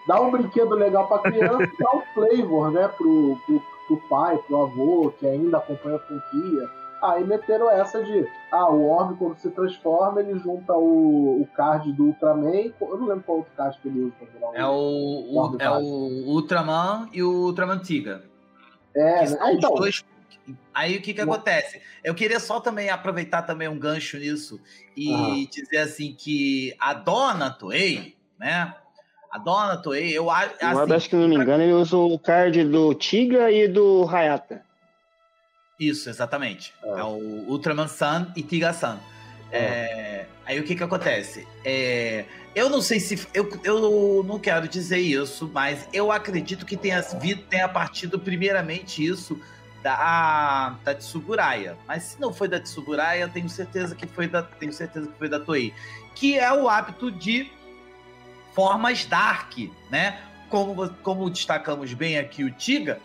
[0.08, 4.62] dá um brinquedo legal pra criança dá um flavor, né, pro, pro, pro pai, pro
[4.62, 9.50] avô, que ainda acompanha a franquia Aí meteram essa de, ah, o Orb quando se
[9.52, 12.74] transforma, ele junta o, o card do Ultraman.
[12.82, 14.56] Eu não lembro qual outro card que ele usa pra virar um.
[14.56, 15.84] É o, o é o
[16.28, 18.24] Ultraman e o Ultraman Tiga.
[18.96, 19.38] É, né?
[19.40, 19.76] Ah, então.
[19.76, 20.04] Dois...
[20.74, 21.82] Aí o que que acontece?
[22.04, 24.60] Eu queria só também aproveitar também um gancho nisso
[24.96, 28.74] e dizer assim que a dona Toei, né?
[29.30, 30.56] A dona Toei, eu acho.
[30.62, 34.67] Assim, acho que não me engano, ele usa o card do Tiga e do Hayata.
[35.80, 36.74] Isso, exatamente.
[36.84, 38.98] É, é o Ultraman Sun e Tiga Sun.
[39.52, 39.58] É.
[39.58, 41.48] É, aí o que que acontece?
[41.64, 43.28] É, eu não sei se.
[43.34, 47.02] Eu, eu não quero dizer isso, mas eu acredito que tenha,
[47.50, 49.40] tenha partido primeiramente isso
[49.82, 51.78] da, da Tsuburaya.
[51.88, 55.30] Mas se não foi da Tsuburaya, tenho certeza que foi da, tenho certeza que foi
[55.30, 55.74] da Toei.
[56.16, 57.50] Que é o hábito de
[58.54, 59.54] formas dark,
[59.90, 60.20] né?
[60.50, 63.00] Como, como destacamos bem aqui o Tiga,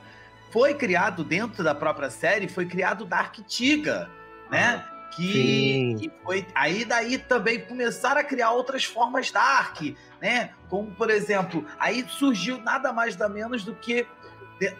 [0.53, 4.09] foi criado dentro da própria série, foi criado Dark Tiga,
[4.51, 4.85] né?
[4.87, 9.81] Ah, que, que, foi aí daí também começaram a criar outras formas dark,
[10.21, 10.51] né?
[10.69, 14.07] Como por exemplo, aí surgiu nada mais nada menos do que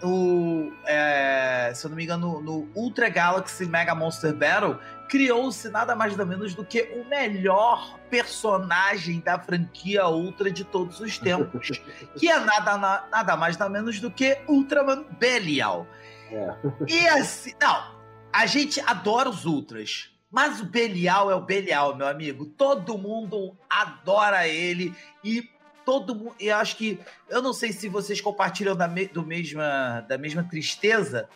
[0.03, 4.79] o, é, se eu não me engano, no, Ultra Galaxy Mega Monster Battle,
[5.13, 11.01] criou-se nada mais nada menos do que o melhor personagem da franquia Ultra de todos
[11.01, 11.83] os tempos.
[12.19, 15.87] que é nada, nada mais nada menos do que Ultraman Belial.
[16.31, 16.57] É.
[16.89, 17.95] E assim, não,
[18.33, 20.11] a gente adora os Ultras.
[20.31, 22.47] Mas o Belial é o Belial, meu amigo.
[22.47, 25.47] Todo mundo adora ele e
[25.85, 26.35] todo mundo.
[26.41, 26.99] Eu acho que.
[27.29, 31.29] Eu não sei se vocês compartilham da, me, do mesma, da mesma tristeza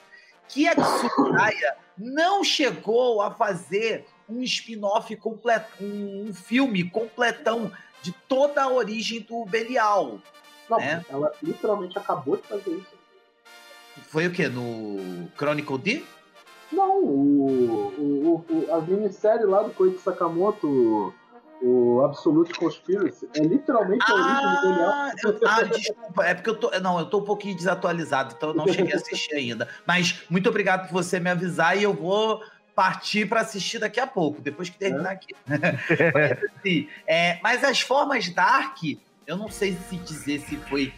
[0.49, 7.71] que a Tsuburaya não chegou a fazer um spin-off completo, um, filme completão
[8.03, 10.19] de toda a origem do Belial.
[10.69, 11.05] Não, né?
[11.09, 12.97] ela literalmente acabou de fazer isso.
[14.09, 14.47] Foi o que?
[14.49, 16.05] No Chronicle D?
[16.71, 21.15] Não, o, o, o, a minissérie lá do Koichi Sakamoto
[21.63, 24.89] o Absolute Conspiracy é literalmente a origem do Daniel.
[24.89, 25.13] Ah,
[25.47, 26.71] ah, desculpa, é porque eu tô.
[26.81, 29.69] Não, eu tô um pouquinho desatualizado, então eu não cheguei a assistir ainda.
[29.87, 32.43] Mas muito obrigado por você me avisar e eu vou
[32.75, 35.15] partir para assistir daqui a pouco, depois que terminar é?
[35.15, 35.35] aqui.
[35.49, 38.77] mas, assim, é, mas as formas Dark,
[39.27, 40.93] eu não sei se dizer se foi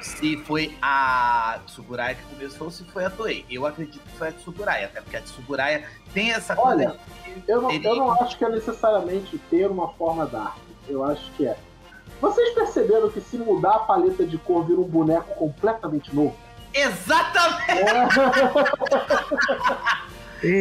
[0.00, 3.44] se foi a Tsuburaya que começou ou se foi a Toei.
[3.50, 7.00] Eu acredito que foi a Tsuburaya, até porque a Tsuburaya tem essa Olha, coisa.
[7.48, 10.58] Eu não, eu não acho que é necessariamente ter uma forma dark.
[10.88, 11.56] Eu acho que é.
[12.20, 16.36] Vocês perceberam que se mudar a paleta de cor vira um boneco completamente novo?
[16.72, 17.70] Exatamente!
[17.70, 18.04] É.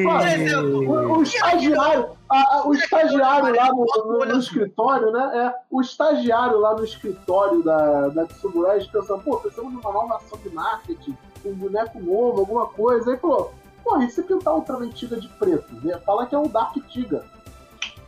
[0.03, 5.31] Por exemplo, o, o estagiário, a, a, o estagiário lá no, no, no, escritório, né?
[5.35, 10.15] É, o estagiário lá no escritório da, da Tsuburaya pensando, pô, precisamos de uma nova
[10.15, 13.11] ação de marketing, um boneco novo, alguma coisa.
[13.11, 15.67] Aí falou, porra, e se pintar outra Tiga de preto?
[16.05, 17.25] Fala que é o Dark Tiga.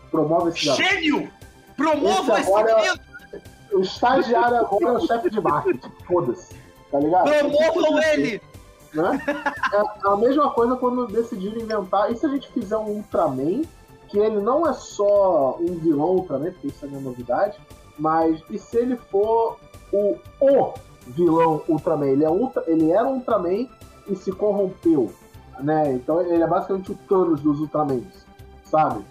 [0.10, 1.30] Promove esse Gênio!
[1.76, 3.00] Promova esse, esse
[3.34, 5.92] é, O estagiário agora é o chefe de marketing.
[6.08, 6.56] Foda-se.
[6.90, 7.26] tá ligado?
[7.26, 8.42] Promovam ele!
[8.96, 9.22] Né?
[9.74, 12.12] É a mesma coisa quando decidiram inventar.
[12.12, 13.64] E se a gente fizer um Ultraman,
[14.08, 17.60] que ele não é só um vilão Ultraman, porque isso é uma novidade,
[18.00, 19.58] mas e se ele for
[19.92, 20.74] o, o
[21.08, 22.08] vilão Ultraman?
[22.08, 23.68] Ele, é ultra, ele era um Ultraman
[24.08, 25.12] e se corrompeu,
[25.60, 25.94] né?
[25.94, 28.26] Então ele é basicamente o Thanos dos Ultramans,
[28.64, 29.04] sabe?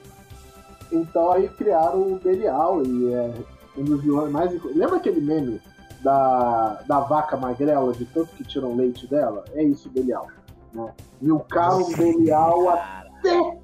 [0.93, 3.35] Então aí criaram o Belial e é
[3.77, 4.53] um dos vilões mais.
[4.65, 5.61] Lembra aquele meme
[6.05, 9.45] da, da vaca magrela, de tanto que tiram leite dela?
[9.55, 10.29] É isso, Belial.
[10.73, 10.93] Né?
[11.21, 13.59] Milcaram o Belial até,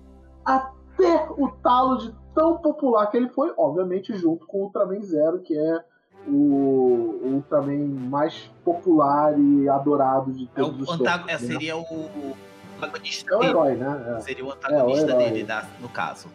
[0.45, 5.41] até o talo de tão popular que ele foi, obviamente, junto com o Ultraman Zero,
[5.41, 5.85] que é
[6.27, 11.47] o, o Ultraman mais popular e adorado de É o todos os antago- tempos, é,
[11.47, 11.53] né?
[11.53, 13.51] seria o o antagonista É o dele.
[13.51, 14.15] herói, né?
[14.17, 14.21] É.
[14.21, 15.47] Seria o antagonista É, o dele,
[15.81, 16.29] no caso.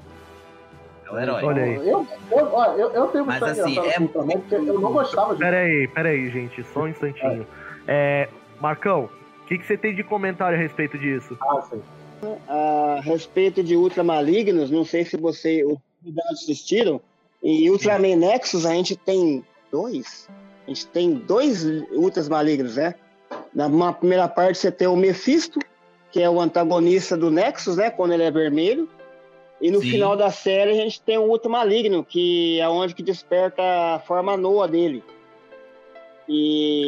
[1.16, 1.44] É o herói.
[1.44, 1.76] Olha aí.
[1.76, 2.48] Eu, eu,
[2.78, 5.88] eu, eu tenho Mas, muita assim, é Ultraman, porque eu não gostava de Pera aí,
[5.88, 7.48] pera aí, gente, só um instantinho.
[7.88, 8.28] É,
[8.60, 9.10] Marcão,
[9.44, 11.38] o que, que você tem de comentário a respeito disso?
[11.42, 11.82] Ah, sim.
[12.48, 15.64] a respeito de Ultramalignos, não sei se você
[16.32, 17.02] assistiram,
[17.44, 20.28] em Ultraman Nexus a gente tem dois.
[20.66, 22.96] A gente tem dois Ultras Malignos, né?
[23.54, 25.60] Na uma primeira parte você tem o Mephisto,
[26.12, 27.90] que é o antagonista do Nexus, né?
[27.90, 28.90] Quando ele é vermelho.
[29.62, 29.92] E no Sim.
[29.92, 33.62] final da série a gente tem o Ultra Maligno, que é onde que desperta
[33.96, 35.04] a forma Noa dele.
[36.28, 36.88] E,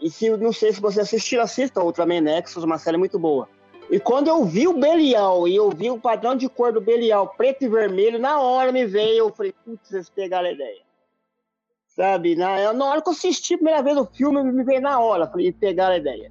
[0.00, 3.48] e se não sei se você assistiu, assista o Ultraman Nexus, uma série muito boa.
[3.90, 7.28] E quando eu vi o Belial e eu vi o padrão de cor do Belial,
[7.36, 10.82] preto e vermelho, na hora me veio, eu falei, putz, eles pegaram a ideia.
[11.86, 15.00] Sabe, na, na hora que eu assisti a primeira vez o filme, me veio na
[15.00, 16.30] hora, falei, pegaram a ideia.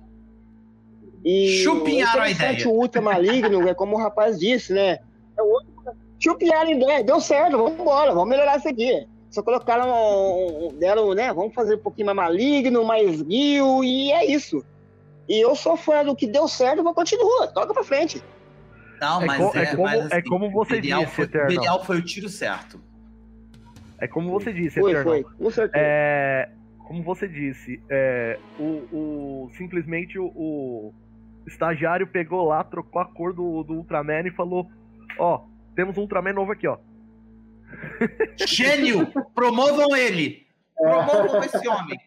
[1.26, 2.68] E Chupinharam a ideia.
[2.70, 5.00] O Ultra Maligno, é como o rapaz disse, né?
[5.38, 5.77] É o outro-
[6.20, 9.06] Chupinharam a ideia, deu certo, vamos embora, vamos melhorar isso aqui.
[9.30, 9.88] Só colocaram,
[10.80, 11.32] deram, né?
[11.34, 14.64] Vamos fazer um pouquinho mais maligno, mais guio, e é isso.
[15.30, 18.24] E eu sou fã do que deu certo, mas continua, toca pra frente.
[19.02, 21.48] Não, É mas co- é é, como- mas, assim, é como você disse, foi, Eternal.
[21.50, 22.82] Belial foi o tiro certo.
[24.00, 25.14] É como você disse, Foi, Eternal.
[25.14, 25.86] foi, com certeza.
[25.86, 26.50] É,
[26.88, 28.88] como você disse, é, o,
[29.46, 30.94] o- simplesmente o, o
[31.48, 34.68] estagiário pegou lá, trocou a cor do, do Ultraman e falou:
[35.20, 35.42] Ó,
[35.78, 36.80] temos um Ultraman novo aqui, ó.
[38.48, 39.08] Gênio!
[39.36, 40.48] Promovam ele!
[40.76, 42.00] Promovam esse homem!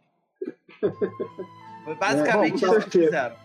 [1.85, 3.37] Foi basicamente É, bom, isso que fizeram.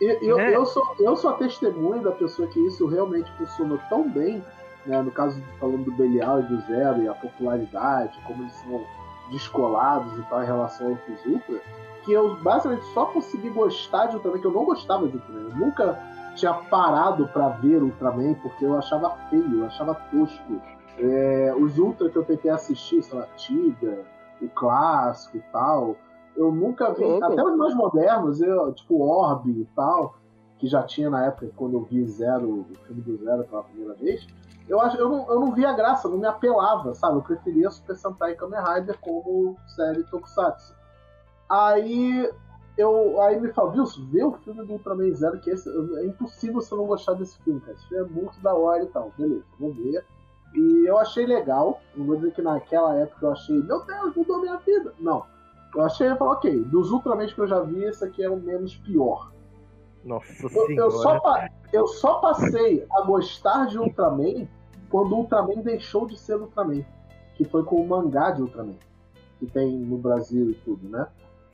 [0.00, 0.54] Eu, É.
[0.54, 4.42] eu, sou, eu sou a testemunha da pessoa que isso realmente funcionou tão bem,
[4.86, 5.02] né?
[5.02, 8.84] No caso, falando do Belial e do Zero e a popularidade, como eles são
[9.32, 11.60] descolados e tal em relação aos Ultra,
[12.04, 15.40] que eu basicamente só consegui gostar de Ultraman, que eu não gostava de Ultraman.
[15.40, 15.98] Eu nunca
[16.34, 20.60] tinha parado pra ver Ultraman, porque eu achava feio, eu achava tosco.
[20.98, 24.04] É, os Ultra que eu tentei assistir, sei lá, Tiga,
[24.40, 25.96] o clássico e tal,
[26.36, 30.14] eu nunca vi, até os mais modernos, eu, tipo Orb e tal,
[30.58, 33.94] que já tinha na época quando eu vi Zero, o filme do Zero pela primeira
[33.94, 34.26] vez,
[34.68, 37.16] eu, acho, eu, não, eu não via graça, não me apelava, sabe?
[37.16, 40.74] Eu preferia Super Sentai e Kamen Rider como série Tokusatsu.
[41.48, 42.30] Aí
[42.76, 46.60] eu aí me fala, Wilson, vê o filme do Ultraman Zero, que esse, é impossível
[46.60, 47.72] você não gostar desse filme, cara.
[47.72, 49.12] Esse filme é muito da hora e tal.
[49.16, 50.04] Beleza, vou ver.
[50.54, 51.80] E eu achei legal.
[51.96, 54.94] Não vou dizer que naquela época eu achei, meu Deus, mudou minha vida.
[54.98, 55.24] Não.
[55.74, 58.36] Eu achei e falei, ok, dos Ultramans que eu já vi, esse aqui é o
[58.36, 59.32] menos pior.
[60.04, 60.74] Nossa Eu, senhora.
[60.74, 61.20] eu só,
[61.72, 64.46] eu só passei a gostar de Ultraman
[64.90, 66.84] quando o Ultraman deixou de ser Ultraman.
[67.34, 68.76] Que foi com o mangá de Ultraman.
[69.38, 71.06] Que tem no Brasil e tudo, né?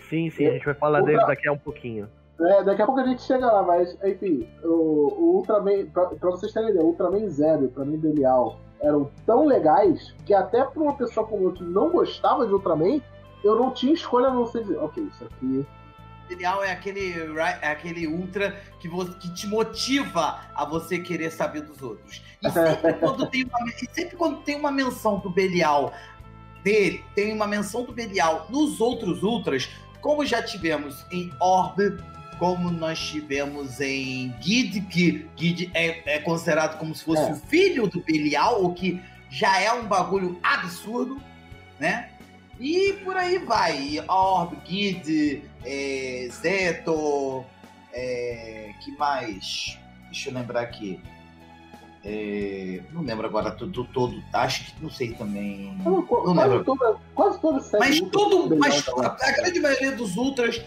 [0.08, 2.08] Sim, sim, a gente vai falar Outra- dele daqui a um pouquinho.
[2.40, 6.30] É, daqui a pouco a gente chega lá, mas enfim, o, o Ultraman, pra, pra
[6.30, 10.62] vocês terem ideia, o Ultraman Zero e o Ultraman Belial eram tão legais que até
[10.62, 13.00] pra uma pessoa como eu que não gostava de Ultraman,
[13.42, 15.66] eu não tinha escolha a não ser dizer, ok, isso aqui.
[16.28, 17.14] Belial é aquele,
[17.62, 22.22] é aquele ultra que, você, que te motiva a você querer saber dos outros.
[22.42, 25.92] E sempre quando tem uma, e sempre quando tem uma menção do Belial
[26.62, 29.70] dele, tem uma menção do Belial nos outros ultras,
[30.00, 31.98] como já tivemos em Orb,
[32.38, 37.32] como nós tivemos em Guide, que Guide é, é considerado como se fosse É.
[37.32, 41.20] o filho do Belial, o que já é um bagulho absurdo,
[41.80, 42.10] né?
[42.60, 44.02] E por aí vai.
[44.08, 47.44] Orb, Guide, é, Zeto,
[47.92, 49.78] é, que mais?
[50.06, 51.00] Deixa eu lembrar aqui.
[52.10, 55.76] É, não lembro agora tudo todo, acho que não sei também.
[55.84, 56.64] Não, Não quase, lembro.
[56.64, 60.62] toda, quase toda série Mas Ultra Belial mas tá a, a grande maioria dos ultras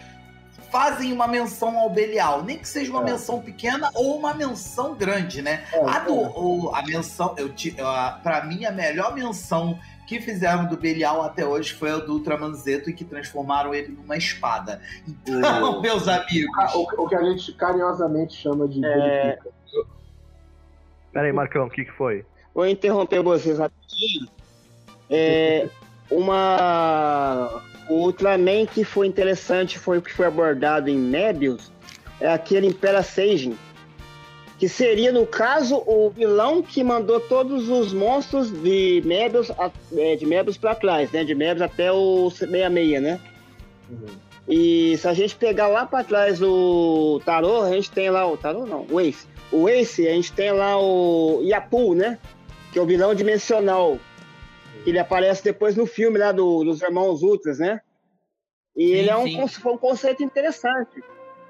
[0.72, 3.06] fazem uma menção ao Belial, nem que seja uma É.
[3.06, 5.64] menção pequena ou uma menção grande, né?
[5.74, 6.32] É, A, do, é.
[6.36, 9.78] o- a menção, eu, ti- a- pra mim, a melhor menção
[10.08, 13.90] que fizeram do Belial até hoje foi a do Ultraman Zeto e que transformaram ele
[13.94, 14.82] numa espada.
[15.08, 15.32] Então,
[15.82, 16.52] meus amigos.
[16.58, 18.94] Ah, O, o que a gente carinhosamente chama de É.
[18.98, 19.50] verifica.
[21.12, 22.26] Pera aí, Marcão, o que, que foi?
[22.54, 24.28] Vou interromper vocês rapidinho.
[25.10, 25.68] É,
[26.10, 27.62] uma.
[27.90, 31.72] O Ultraman que foi interessante foi o que foi abordado em Mebius,
[32.22, 33.58] é aquele Impera Seijin,
[34.58, 40.16] que seria, no caso, o vilão que mandou todos os monstros de Mebius, a- é,
[40.16, 41.24] de Mebius para trás, né?
[41.26, 43.20] De Mebius até o 66, né?
[43.90, 44.06] Uhum.
[44.48, 48.38] E se a gente pegar lá para trás o Tarô, a gente tem lá o
[48.38, 49.28] Tarô não, o Ace.
[49.52, 52.18] O Ace, a gente tem lá o Yapu, né?
[52.72, 53.98] Que é o vilão dimensional.
[54.84, 57.82] Que ele aparece depois no filme lá do- dos Irmãos Ultras, né?
[58.76, 59.26] E Sim, ele é um,
[59.74, 61.04] um conceito interessante.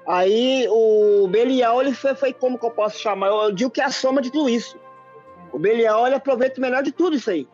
[0.06, 3.28] Aí o Belial, ele foi, foi como que eu posso chamar?
[3.28, 4.76] Eu digo que é a soma de tudo isso.
[5.52, 7.46] O Belial, ele aproveita o melhor de tudo isso aí.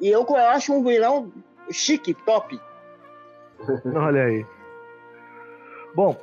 [0.00, 1.30] E eu, eu acho um vilão
[1.70, 2.58] chique, top.
[3.94, 4.46] Olha aí.
[5.94, 6.16] Bom,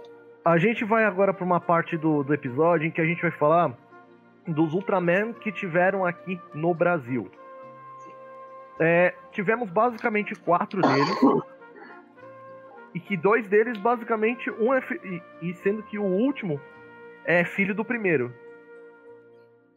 [0.43, 3.31] a gente vai agora para uma parte do, do episódio em que a gente vai
[3.31, 3.77] falar
[4.47, 7.29] dos Ultraman que tiveram aqui no Brasil.
[8.79, 11.17] É, tivemos basicamente quatro deles.
[12.93, 14.81] E que dois deles, basicamente, um é.
[15.41, 16.59] E, e sendo que o último
[17.23, 18.33] é filho do primeiro.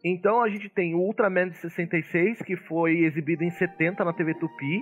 [0.03, 4.33] Então a gente tem o Ultraman de 66, que foi exibido em 70 na TV
[4.33, 4.81] Tupi.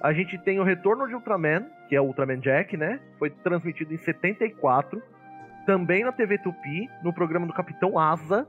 [0.00, 3.00] A gente tem o Retorno de Ultraman, que é o Ultraman Jack, né?
[3.18, 5.02] Foi transmitido em 74.
[5.66, 8.46] Também na TV Tupi, no programa do Capitão Asa.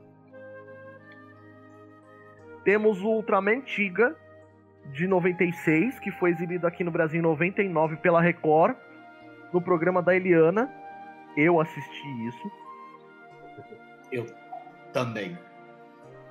[2.62, 4.14] Temos o Ultraman Tiga,
[4.92, 8.76] de 96, que foi exibido aqui no Brasil em 99 pela Record,
[9.52, 10.70] no programa da Eliana.
[11.36, 12.50] Eu assisti isso.
[14.92, 15.38] Também.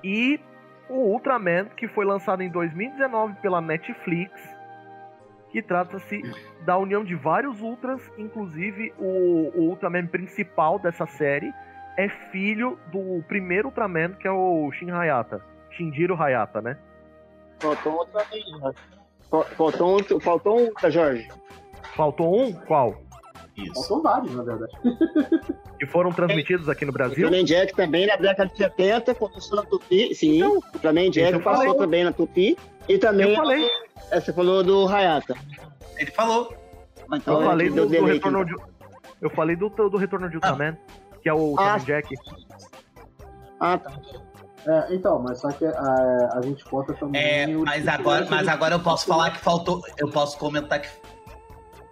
[0.02, 0.40] E
[0.88, 4.55] o Ultraman, que foi lançado em 2019 pela Netflix,
[5.50, 6.20] que trata-se
[6.64, 11.52] da união de vários Ultras, inclusive o, o Ultraman principal dessa série
[11.96, 15.40] é filho do primeiro Ultraman, que é o Shin Hayata.
[15.70, 16.76] Shinjiro Hayata, né?
[17.58, 18.06] Faltou?
[19.30, 21.26] Fal- Faltou um, faltou um, tá, Jorge?
[21.94, 22.52] Faltou um?
[22.52, 23.02] Qual?
[23.56, 23.74] Isso.
[23.88, 24.72] Faltam vários, na verdade.
[25.78, 27.28] Que foram transmitidos aqui no O Brasil?
[27.28, 30.14] Flamengo Jack também na década de 70 começou na Tupi.
[30.14, 32.56] Sim, Então, o Flamengo isso Jack passou também na Tupi.
[32.88, 33.68] E também, Eu falei,
[34.10, 35.34] é, você falou do Hayata.
[35.96, 36.54] Ele falou.
[37.12, 38.54] Então, eu falei deu do, do retorno de.
[39.20, 40.76] Eu falei do, do retorno de Ultraman,
[41.22, 41.78] que é o Ah.
[41.78, 42.14] Jack.
[43.60, 43.92] Ah, tá.
[44.66, 47.22] É, então, mas só que a, a gente conta também.
[47.22, 49.80] É, mas agora, mas agora eu posso falar que faltou.
[49.96, 50.88] Eu posso comentar que.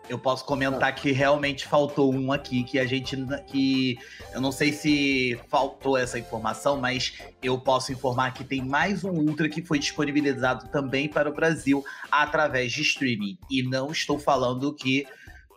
[0.09, 3.17] Eu posso comentar que realmente faltou um aqui que a gente.
[3.47, 3.97] que
[4.35, 9.13] Eu não sei se faltou essa informação, mas eu posso informar que tem mais um
[9.13, 13.39] Ultra que foi disponibilizado também para o Brasil através de streaming.
[13.51, 15.07] E não estou falando que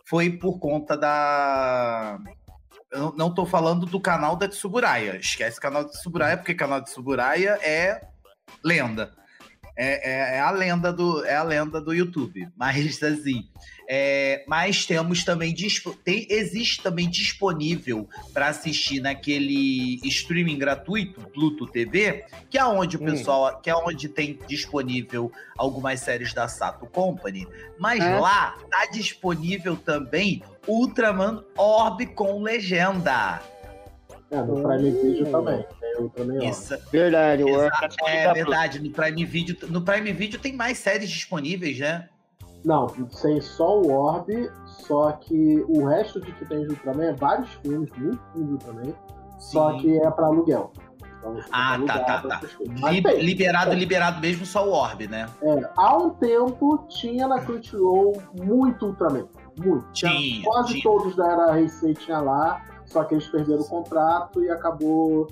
[0.06, 2.18] foi por conta da.
[2.90, 5.16] Eu não- não estou falando do canal da Tsuburaya.
[5.16, 8.00] Esquece o canal da Tsuburaya, porque o canal da Tsuburaya é
[8.64, 9.12] lenda.
[9.80, 12.48] É, é- é a lenda do é a lenda do YouTube.
[12.58, 13.46] Mas assim,
[13.88, 15.54] é, mas temos também
[16.04, 23.02] tem, existe também disponível para assistir naquele streaming gratuito Pluto TV, que é onde o
[23.02, 23.06] Hum.
[23.06, 27.46] pessoal, que é onde tem disponível algumas séries da Sato Company.
[27.78, 28.18] Mas É.
[28.18, 33.40] lá tá disponível também Ultraman Orb com legenda.
[34.30, 35.64] É, no Prime Video também.
[35.80, 36.50] Tem também, ó.
[36.50, 37.44] Isso, Verdade.
[37.44, 38.80] o Exato, é verdade.
[38.82, 42.08] No Prime Video, no Prime Video tem mais séries disponíveis, né?
[42.64, 42.86] Não,
[43.22, 44.26] tem só o Orb,
[44.66, 48.52] só que o resto de que tem de Ultraman é vários filmes, muitos filmes de
[48.66, 48.94] Ultraman,
[49.38, 50.72] só que é pra aluguel.
[51.18, 52.36] Então, Ah, tem tá, tá, tá.
[52.36, 52.68] assistir.
[52.80, 53.22] Mas Li- tem.
[53.22, 55.26] liberado, liberado mesmo só o Orb, né?
[55.42, 59.26] É, há um tempo tinha na Crunchyroll muito Ultraman.
[59.58, 59.90] Muito.
[59.92, 60.82] Tinha, Quase tinha.
[60.84, 65.26] todos da era Heisei tinha lá, só que eles perderam o contrato e acabou.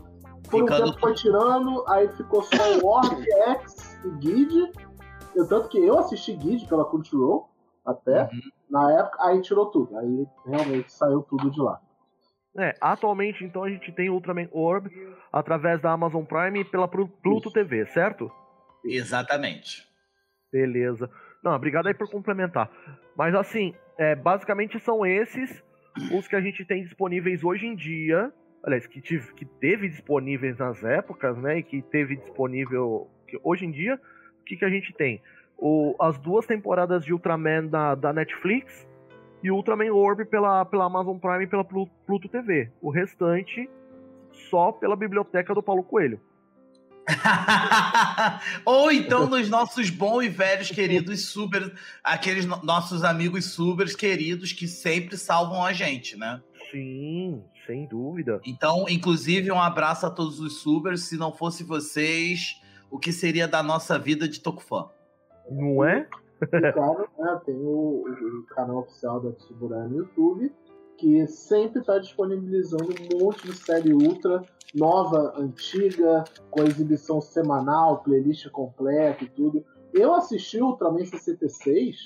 [0.51, 3.11] Por um tempo foi tirando, aí ficou só o Orc,
[3.49, 4.73] X e Guide.
[5.35, 7.49] Eu, tanto que eu assisti Guide pela Crunchyroll
[7.85, 8.41] até, Uhum.
[8.71, 9.97] na época, aí tirou tudo.
[9.99, 11.81] Aí realmente saiu tudo de lá.
[12.59, 14.89] É, atualmente, então, a gente tem Ultraman Orb
[15.33, 17.53] através da Amazon Prime e pela Plu- Pluto Isso.
[17.53, 18.31] TV, certo?
[18.85, 19.85] Exatamente.
[20.53, 21.11] Beleza.
[21.45, 22.71] Não, obrigado aí por complementar.
[23.17, 25.63] Mas assim, é, basicamente são esses
[26.13, 28.33] os que a gente tem disponíveis hoje em dia.
[28.63, 31.59] Aliás, que, tive, que teve disponíveis nas épocas, né?
[31.59, 33.09] E que teve disponível.
[33.27, 33.95] que hoje em dia,
[34.41, 35.23] o que, que a gente tem?
[35.57, 38.87] O, as duas temporadas de Ultraman da, da Netflix
[39.43, 42.71] e Ultraman Orb pela, pela Amazon Prime e pela Plu- Pluto TV.
[42.81, 43.69] O restante
[44.33, 46.21] só pela biblioteca do Paulo Coelho.
[48.65, 51.71] Ou então nos nossos bons e velhos queridos subers,
[52.03, 56.43] aqueles no- nossos amigos subers queridos que sempre salvam a gente, né?
[56.71, 58.41] Sim, sem dúvida.
[58.45, 61.03] Então, inclusive, um abraço a todos os subers.
[61.03, 64.89] Se não fosse vocês, o que seria da nossa vida de Tokufã?
[65.51, 66.07] Não é?
[66.75, 70.53] Claro, né, tem o, o canal oficial da Tsuburaya no YouTube,
[70.99, 74.43] que sempre está disponibilizando um monte de série ultra,
[74.77, 79.65] nova, antiga, com exibição semanal, playlist completa e tudo.
[79.95, 81.97] Eu assisti o Ultraman 66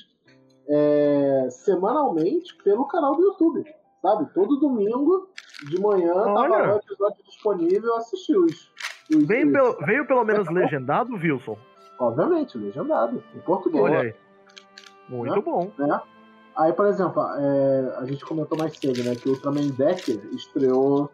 [0.68, 3.64] é, semanalmente pelo canal do YouTube,
[4.00, 4.32] sabe?
[4.32, 5.28] Todo domingo
[5.68, 6.48] de manhã tava Olha.
[6.68, 8.70] lá o episódio disponível, eu assisti os.
[9.14, 11.56] os- Veio os- pelo, veio pelo menos legendado, Wilson?
[11.98, 13.82] Obviamente, legendado, em português.
[13.84, 14.14] Olha aí.
[15.08, 15.42] Muito Né?
[15.42, 15.70] bom.
[15.76, 16.00] né?
[16.56, 21.10] Aí, por exemplo, é, a gente comentou mais cedo, né, que o Ultraman Decker estreou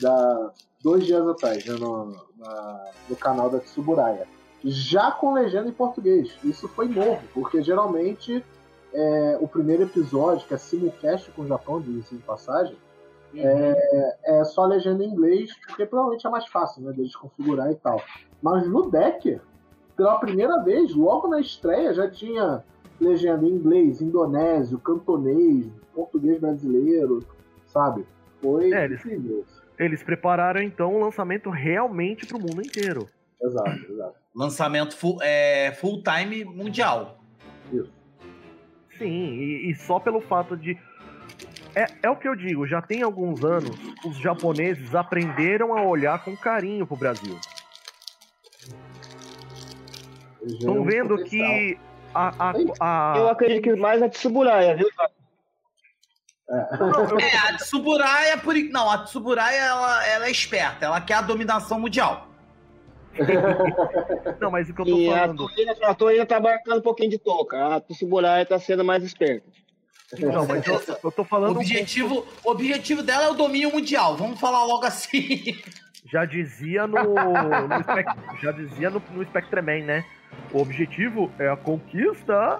[0.00, 0.52] da,
[0.82, 4.26] dois dias atrás, né, no, na- no canal da Tsuburaya.
[4.64, 6.36] Já com legenda em português.
[6.44, 8.44] Isso foi novo, porque geralmente
[8.92, 12.76] é, o primeiro episódio, que é simulcast com o Japão, de passagem,
[13.34, 17.76] é, é só legenda em inglês, porque provavelmente é mais fácil, né, deles configurar e
[17.76, 18.00] tal.
[18.42, 19.40] Mas no Decker,
[19.96, 22.62] pela primeira vez, logo na estreia, já tinha
[23.00, 27.20] legenda em inglês, indonésio, cantonês, português brasileiro,
[27.66, 28.06] sabe?
[28.40, 29.38] Foi É, incrível.
[29.38, 29.61] Eles
[30.04, 33.08] prepararam então o lançamento realmente pro mundo inteiro.
[33.42, 34.14] Exato, exato.
[34.34, 37.18] Lançamento full, é, full time mundial.
[37.72, 37.92] Isso.
[38.98, 40.78] Sim, e, e só pelo fato de.
[41.74, 46.22] É, é o que eu digo, já tem alguns anos, os japoneses aprenderam a olhar
[46.22, 47.36] com carinho pro Brasil.
[50.40, 51.48] Eles Estão vendo potencial.
[51.48, 51.78] que
[52.14, 52.50] a.
[52.50, 52.52] a,
[53.14, 54.88] a- Eu acredito que mais a Tsuburaya, viu?
[56.52, 58.54] É, a Tsuburaya, por...
[58.54, 62.28] não, a Tsuburaya ela, ela é esperta, ela quer a dominação mundial.
[64.40, 65.46] não, mas o que eu tô E a falando.
[65.82, 67.76] A Torina tá marcando um pouquinho de toca.
[67.76, 69.46] A Tsuburaya tá sendo mais esperta.
[70.18, 71.56] Não, mas eu, eu tô O falando.
[71.56, 75.58] um objetivo, o objetivo dela é o domínio mundial, vamos falar logo assim.
[76.10, 77.14] Já dizia no.
[77.14, 80.04] no Spec- já dizia no, no Spectreman, né?
[80.52, 82.58] O objetivo é a conquista.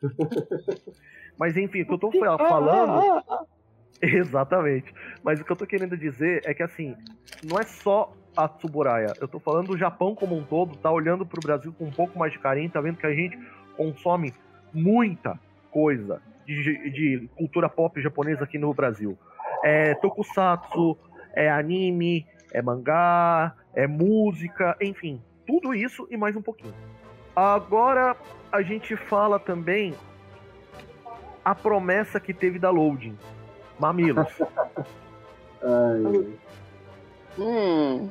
[1.38, 3.22] Mas enfim, o que eu tô fa- falando.
[4.00, 4.92] Exatamente.
[5.22, 6.96] Mas o que eu tô querendo dizer é que assim,
[7.44, 9.12] não é só a Tsuburaya.
[9.20, 12.18] Eu tô falando do Japão como um todo, tá olhando pro Brasil com um pouco
[12.18, 13.38] mais de carinho, tá vendo que a gente
[13.76, 14.32] consome
[14.72, 15.38] muita
[15.70, 19.16] coisa de, de cultura pop japonesa aqui no Brasil.
[19.62, 20.98] É tokusatsu,
[21.34, 26.74] é anime, é mangá, é música, enfim, tudo isso e mais um pouquinho.
[27.36, 28.16] Agora
[28.50, 29.94] a gente fala também
[31.44, 33.16] a promessa que teve da Loading.
[33.78, 34.28] Mamilos.
[35.62, 36.26] Ai,
[37.38, 38.08] Hum.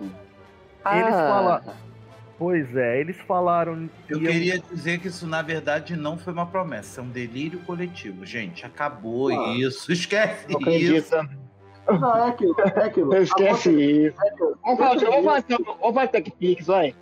[0.92, 1.28] Eles Ah.
[1.30, 1.62] falam.
[2.40, 3.88] Pois é, eles falaram.
[4.10, 8.26] Eu queria dizer que isso, na verdade, não foi uma promessa, é um delírio coletivo.
[8.26, 9.54] Gente, acabou Ah.
[9.56, 9.92] isso.
[9.92, 11.16] Esquece Não isso.
[11.88, 13.16] Não, é aquilo, é aquilo.
[13.16, 13.70] Esquece
[14.08, 14.18] isso.
[14.26, 14.32] É.
[14.64, 16.96] Vamos fazer, vamos fazer, vamos fazer TechPix, vai.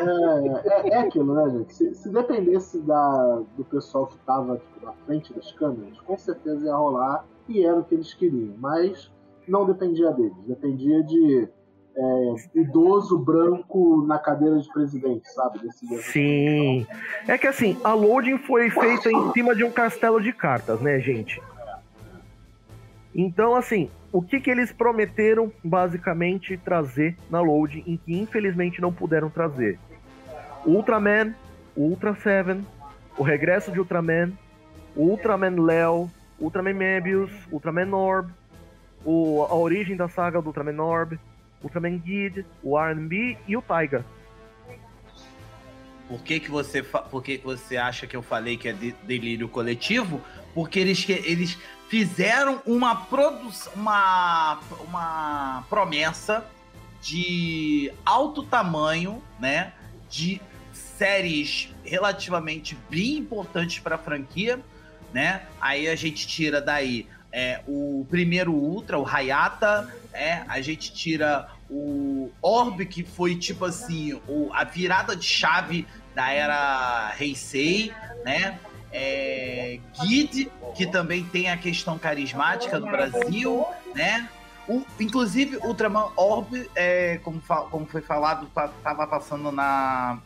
[0.00, 1.74] É, é, é aquilo, né, gente?
[1.74, 6.66] Se, se dependesse da, do pessoal que tava tipo, na frente das câmeras, com certeza
[6.66, 8.54] ia rolar e era o que eles queriam.
[8.58, 9.12] Mas
[9.46, 11.48] não dependia deles, dependia de
[11.96, 15.58] é, idoso branco na cadeira de presidente, sabe?
[15.60, 16.86] Desse Sim.
[17.28, 20.98] É que assim, a loading foi feita em cima de um castelo de cartas, né,
[21.00, 21.40] gente?
[23.14, 28.92] Então, assim, o que, que eles prometeram basicamente trazer na loading, em que infelizmente não
[28.92, 29.78] puderam trazer?
[30.66, 31.34] Ultraman,
[31.74, 32.64] Ultra Seven,
[33.16, 34.32] o regresso de Ultraman,
[34.94, 38.30] Ultraman Leo, Ultraman Mebius, Ultraman Orb,
[39.04, 41.18] o, a origem da saga do Ultraman Orb,
[41.62, 44.04] Ultraman Guide, o R&B e o Taiga.
[46.08, 48.94] Por que, que, você, por que, que você acha que eu falei que é de-
[49.04, 50.20] delírio coletivo?
[50.52, 51.58] Porque eles, eles
[51.92, 56.42] fizeram uma produção, uma, uma promessa
[57.02, 59.74] de alto tamanho, né?
[60.08, 60.40] De
[60.72, 64.58] séries relativamente bem importantes para a franquia,
[65.12, 65.42] né?
[65.60, 71.46] Aí a gente tira daí é, o primeiro Ultra, o Hayata, é, a gente tira
[71.68, 77.92] o Orb, que foi tipo assim, o, a virada de chave da era Heisei,
[78.24, 78.58] né?
[78.92, 83.64] É, Guide, que também tem a questão carismática do Brasil,
[83.94, 84.28] né?
[84.68, 87.40] O, inclusive, Ultraman Orb, é, como,
[87.70, 90.18] como foi falado, ta- tava passando na,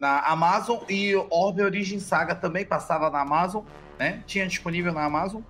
[0.00, 3.62] na Amazon e Orbe Origin Saga também passava na Amazon,
[3.98, 4.22] né?
[4.26, 5.42] Tinha disponível na Amazon.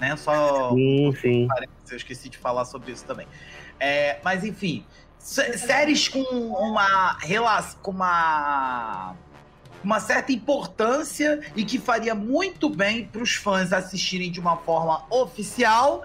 [0.00, 0.16] Né?
[0.16, 0.70] Só.
[0.70, 1.48] Sim, sim.
[1.90, 3.26] Eu esqueci de falar sobre isso também.
[3.78, 4.84] É, mas enfim,
[5.20, 9.14] séries com uma relação, com uma
[9.82, 15.04] uma certa importância e que faria muito bem para os fãs assistirem de uma forma
[15.10, 16.02] oficial.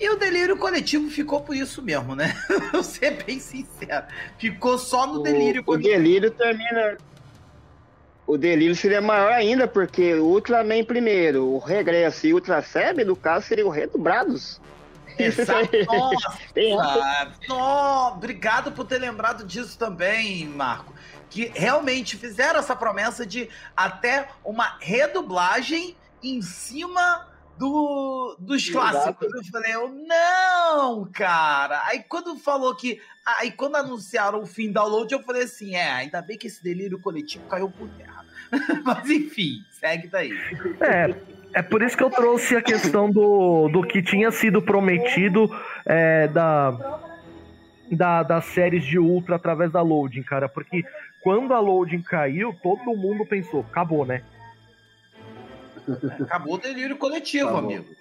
[0.00, 2.34] E o delírio coletivo ficou por isso mesmo, né?
[2.72, 4.04] Vou ser bem sincero.
[4.38, 5.94] Ficou só no delírio o, coletivo.
[5.94, 6.98] O delírio termina.
[8.26, 13.04] O delírio seria maior ainda, porque o Ultraman primeiro, o Regresso e o Ultra Seb,
[13.04, 14.60] no caso, seriam redobrados.
[15.18, 15.68] Exato.
[15.86, 16.38] Nossa,
[17.46, 20.93] Nossa, obrigado por ter lembrado disso também, Marco.
[21.34, 27.26] Que realmente fizeram essa promessa de até uma redublagem em cima
[27.58, 29.28] do, dos clássicos.
[29.34, 31.82] Eu falei, eu, não, cara.
[31.86, 33.00] Aí quando falou que.
[33.26, 37.00] Aí quando anunciaram o fim download, eu falei assim: é, ainda bem que esse delírio
[37.00, 38.24] coletivo caiu por terra.
[38.86, 40.30] Mas enfim, segue daí.
[40.80, 41.14] É,
[41.52, 45.50] é por isso que eu trouxe a questão do, do que tinha sido prometido
[45.84, 47.00] é, da,
[47.90, 50.48] da, das séries de Ultra através da Loading, cara.
[50.48, 50.84] Porque
[51.24, 54.22] quando a Loading caiu, todo mundo pensou, acabou, né?
[56.20, 57.64] Acabou o delírio coletivo, Acabou.
[57.64, 57.96] amigo.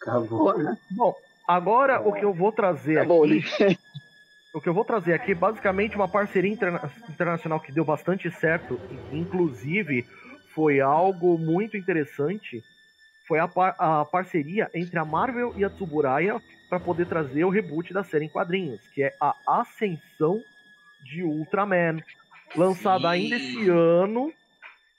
[0.00, 0.54] Acabou.
[0.90, 1.14] Bom,
[1.46, 3.44] agora o que eu vou trazer Acabou, aqui.
[3.60, 3.76] Né?
[4.54, 8.30] O que eu vou trazer aqui é basicamente uma parceria interna internacional que deu bastante
[8.30, 8.80] certo.
[9.10, 10.06] Inclusive,
[10.54, 12.62] foi algo muito interessante.
[13.26, 16.40] Foi a, par a parceria entre a Marvel e a Tsuburaya
[16.70, 20.40] para poder trazer o reboot da série em quadrinhos, que é a Ascensão
[21.02, 21.98] de Ultraman,
[22.56, 23.06] lançada Sim.
[23.08, 24.32] ainda esse ano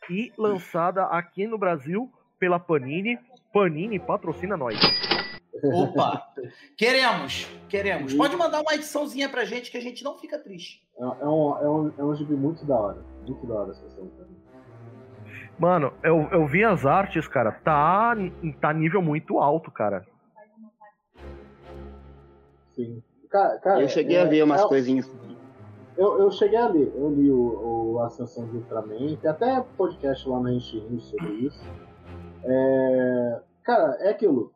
[0.10, 3.18] e lançada aqui no Brasil pela Panini.
[3.54, 4.78] Panini patrocina nós.
[5.64, 6.28] Opa!
[6.78, 8.14] Queremos, queremos.
[8.14, 10.84] Pode mandar uma ediçãozinha pra gente que a gente não fica triste.
[10.98, 13.06] É, é um, é um, é um gibi muito da hora.
[13.26, 14.12] Muito da hora essa edição
[15.58, 17.52] Mano, eu, eu vi as artes, cara.
[17.52, 18.14] Tá,
[18.60, 20.06] tá nível muito alto, cara.
[22.76, 23.02] Sim.
[23.30, 25.10] Cara, cara eu cheguei é, a ver umas é, coisinhas.
[25.98, 30.28] Eu, eu cheguei a ler, eu li o, o Ascensão de Ultraman, tem até podcast
[30.28, 31.64] lá na Enchim sobre isso.
[32.44, 34.52] É, cara, é aquilo.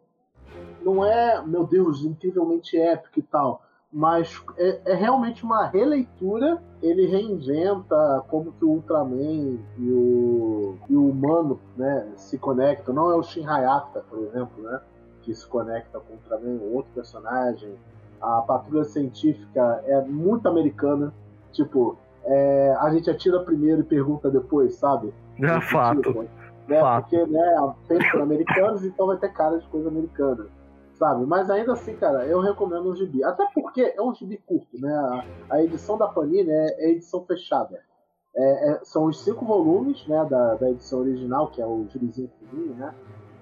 [0.82, 3.62] Não é, meu Deus, incrivelmente épico e tal,
[3.92, 6.62] mas é, é, realmente uma releitura.
[6.82, 12.94] Ele reinventa como que o Ultraman e o, e o humano né, se conectam.
[12.94, 14.80] Não é o Shin Hayata, por exemplo, né,
[15.22, 17.76] que se conecta com o Ultraman, outro personagem.
[18.22, 21.14] A patrulha científica é muito americana.
[21.52, 25.14] Tipo, é, a gente atira primeiro e pergunta depois, sabe?
[25.42, 26.28] É fato.
[26.68, 26.80] Né?
[26.80, 27.10] Fato.
[27.10, 30.48] Porque, né, pensa americanos, então vai ter cara de coisa americana.
[30.94, 31.26] Sabe?
[31.26, 33.24] Mas ainda assim, cara, eu recomendo o gibi.
[33.24, 34.94] Até porque é um gibi curto, né?
[34.94, 37.80] A, a edição da Panini é, é edição fechada.
[38.36, 42.30] É, é, são os cinco volumes, né, da, da edição original, que é o gibizinho
[42.38, 42.94] fininho, né?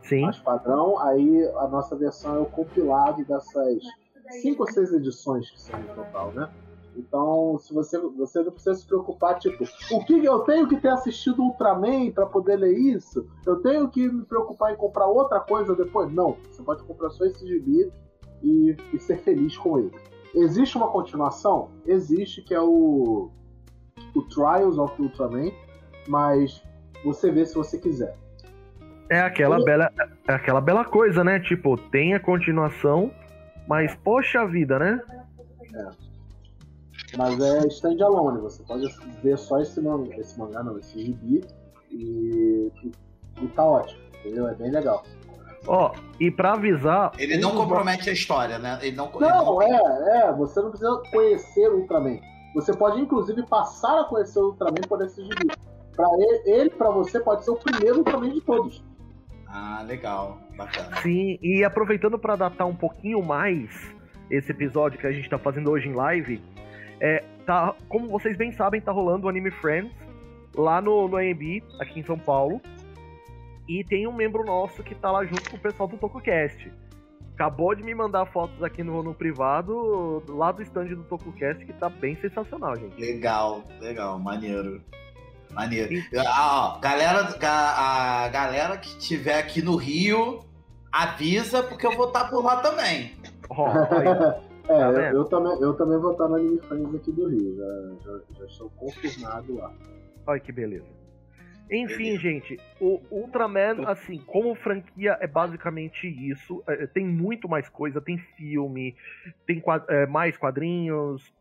[0.04, 0.22] Sim.
[0.22, 1.00] Mais padrão.
[1.00, 3.84] Aí a nossa versão é o compilado dessas
[4.42, 6.50] cinco ou seis edições que são no total, né?
[6.98, 10.90] Então, se você, você não precisa se preocupar, tipo, o que eu tenho que ter
[10.90, 13.28] assistido Ultraman para poder ler isso?
[13.46, 16.12] Eu tenho que me preocupar em comprar outra coisa depois?
[16.12, 16.38] Não.
[16.50, 17.92] Você pode comprar só esse gibi
[18.42, 19.92] e, e ser feliz com ele.
[20.34, 21.70] Existe uma continuação?
[21.86, 23.30] Existe, que é o,
[24.16, 25.52] o Trials of Ultraman,
[26.08, 26.64] mas
[27.06, 28.18] você vê se você quiser.
[29.10, 29.64] É aquela, e...
[29.64, 29.92] bela,
[30.28, 31.40] é aquela bela coisa, né?
[31.40, 33.12] Tipo, tem a continuação,
[33.68, 35.02] mas poxa vida, né?
[35.76, 36.07] É.
[37.18, 38.88] Mas é standalone, você pode
[39.24, 41.44] ver só esse mangá, esse mangá não, esse gibi
[41.92, 42.92] e, e,
[43.42, 44.48] e tá ótimo, entendeu?
[44.48, 45.04] É bem legal.
[45.66, 47.12] Ó, oh, e pra avisar.
[47.18, 48.80] Ele não compromete a história, né?
[48.82, 49.82] Ele não, não, ele não...
[49.82, 52.20] é, é, você não precisa conhecer o Ultraman.
[52.56, 55.48] Você pode, inclusive, passar a conhecer o Ultraman por esse gibi.
[55.96, 58.84] Pra ele, ele pra você, pode ser o primeiro Ultraman de todos.
[59.48, 60.40] Ah, legal.
[60.56, 61.02] Bacana.
[61.02, 63.70] Sim, e aproveitando para datar um pouquinho mais
[64.30, 66.42] esse episódio que a gente tá fazendo hoje em live,
[67.00, 69.92] é, tá, como vocês bem sabem, tá rolando o Anime Friends
[70.56, 72.62] lá no, no AMB, aqui em São Paulo.
[73.68, 76.72] E tem um membro nosso que tá lá junto com o pessoal do TokuCast.
[77.34, 81.74] Acabou de me mandar fotos aqui no, no privado, lá do stand do TokuCast, que
[81.74, 83.00] tá bem sensacional, gente.
[83.00, 84.82] Legal, legal, maneiro.
[85.52, 85.94] Maneiro.
[86.18, 90.40] Ah, galera, a galera que estiver aqui no Rio,
[90.92, 93.14] avisa, porque eu vou estar tá por lá também.
[93.50, 93.68] Oh,
[94.70, 97.56] É, tá eu, eu, também, eu também vou estar na Anime Friends aqui do Rio,
[97.56, 99.74] já, já, já estou confirmado lá.
[100.26, 100.86] Olha que beleza.
[101.70, 106.64] Enfim, gente, o Ultraman, assim, como franquia, é basicamente isso.
[106.66, 108.96] É, tem muito mais coisa, tem filme,
[109.46, 111.34] tem é, mais quadrinhos,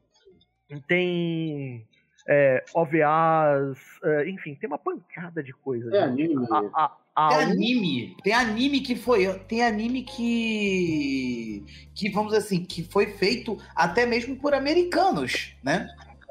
[0.89, 1.87] tem
[2.29, 5.93] é, OVAs, é, enfim, tem uma pancada de coisas.
[5.93, 6.23] É gente.
[6.33, 6.47] anime.
[6.51, 11.65] A- a- a- Tem anime, tem anime que foi, tem anime que
[11.95, 15.89] que vamos dizer assim, que foi feito até mesmo por americanos, né?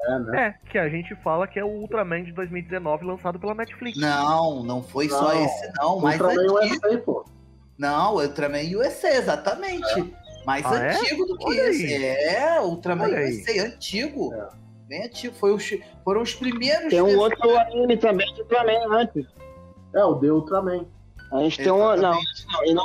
[0.08, 0.46] É, né?
[0.64, 3.98] É, que a gente fala que é o Ultraman de 2019 lançado pela Netflix.
[3.98, 6.86] Não, não foi só Não, esse não, mais Ultraman antigo.
[6.86, 7.24] USA, pô.
[7.78, 10.14] Não, Ultraman USA, exatamente.
[10.46, 10.94] Mais Ah, é?
[10.96, 11.84] antigo do que Olha esse.
[11.86, 12.04] aí.
[12.04, 13.32] É, Ultraman Olha aí.
[13.32, 14.32] USA, antigo.
[14.34, 14.48] É.
[14.92, 15.34] Antigo.
[15.34, 15.70] Foi os,
[16.04, 16.88] foram os primeiros.
[16.90, 19.26] Tem um desenhos- outro anime também de Ultraman antes.
[19.94, 20.86] É, o The Ultraman.
[21.32, 21.78] A gente tem um.
[21.78, 22.74] Não, Exatamente.
[22.74, 22.84] não,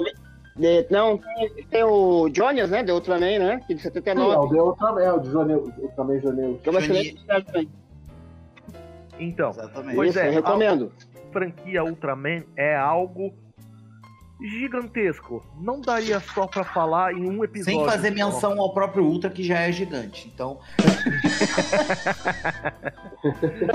[0.55, 2.83] de- não tem, tem o Jonas, né?
[2.83, 3.61] De Ultraman, né?
[3.67, 4.35] Que de Sim, é 79.
[4.35, 6.59] o The Ultraman, é o de Janeiro, Ultraman Janeiro.
[6.63, 7.69] Que é uma Johnny- excelente também.
[9.19, 9.95] Então, Exatamente.
[9.95, 10.91] Pois Isso, é, eu recomendo.
[11.29, 13.33] a franquia Ultraman é algo
[14.41, 15.45] gigantesco.
[15.59, 17.79] Não daria só pra falar em um episódio.
[17.79, 20.31] Sem fazer menção ao próprio Ultra, que já é gigante.
[20.33, 20.59] Então,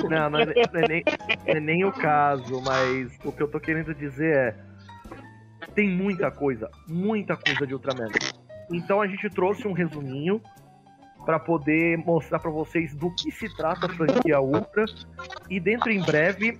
[0.08, 1.04] Não, não é, não é nem,
[1.46, 4.54] é nem o caso, mas o que eu tô querendo dizer é.
[5.74, 8.08] Tem muita coisa, muita coisa de Ultraman.
[8.72, 10.40] Então a gente trouxe um resuminho
[11.24, 14.84] pra poder mostrar pra vocês do que se trata a franquia Ultra.
[15.50, 16.58] E dentro em breve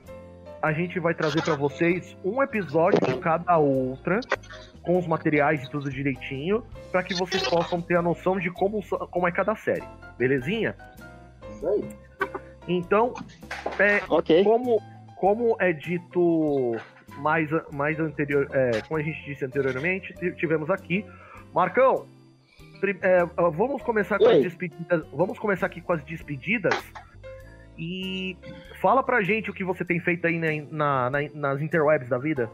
[0.67, 4.21] a gente vai trazer pra vocês um episódio de cada Ultra,
[4.83, 8.83] com os materiais e tudo direitinho, pra que vocês possam ter a noção de como,
[9.11, 9.85] como é cada série.
[10.19, 10.75] Belezinha?
[11.51, 11.85] Isso aí.
[12.69, 13.15] Então,
[13.79, 14.43] é, Ok.
[14.45, 14.83] como,
[15.17, 16.77] como é dito
[17.19, 21.05] mais, mais anterior, é, como a gente disse anteriormente, ti- tivemos aqui.
[21.55, 22.07] Marcão,
[23.03, 24.37] é, vamos começar com Oi.
[24.37, 25.07] as despedidas.
[25.13, 26.75] Vamos começar aqui com as despedidas.
[27.79, 28.37] E
[28.81, 30.39] fala pra gente o que você tem feito aí
[30.71, 32.51] na, na- nas interwebs da vida.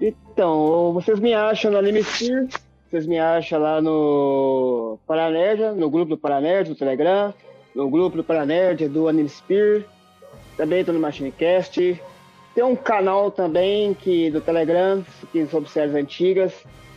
[0.00, 2.48] Então, vocês me acham no Animesphere,
[2.90, 7.32] vocês me acham lá no Paranerd, no grupo do Paranerd, no Telegram,
[7.74, 9.84] no grupo do Paranerd do Animesphere,
[10.56, 12.00] também tô no MachineCast.
[12.54, 16.52] Tem um canal também que, do Telegram, que sobre séries antigas.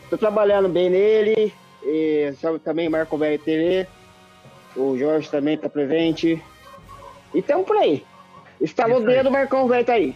[0.09, 1.53] Tô trabalhando bem nele,
[1.83, 3.87] e sabe, também Marco Velho TV,
[4.75, 6.41] o Jorge também tá presente.
[7.33, 8.05] E tamo por aí.
[8.61, 10.15] Estalou o dedo, o Marcão Velho tá aí.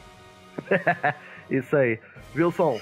[1.50, 2.00] Isso aí.
[2.36, 2.80] Wilson,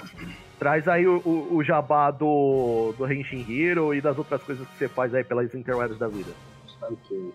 [0.58, 4.76] traz aí o, o, o jabá do, do Henshin Hero e das outras coisas que
[4.76, 6.30] você faz aí pelas interwebs da vida.
[6.82, 7.32] Ok.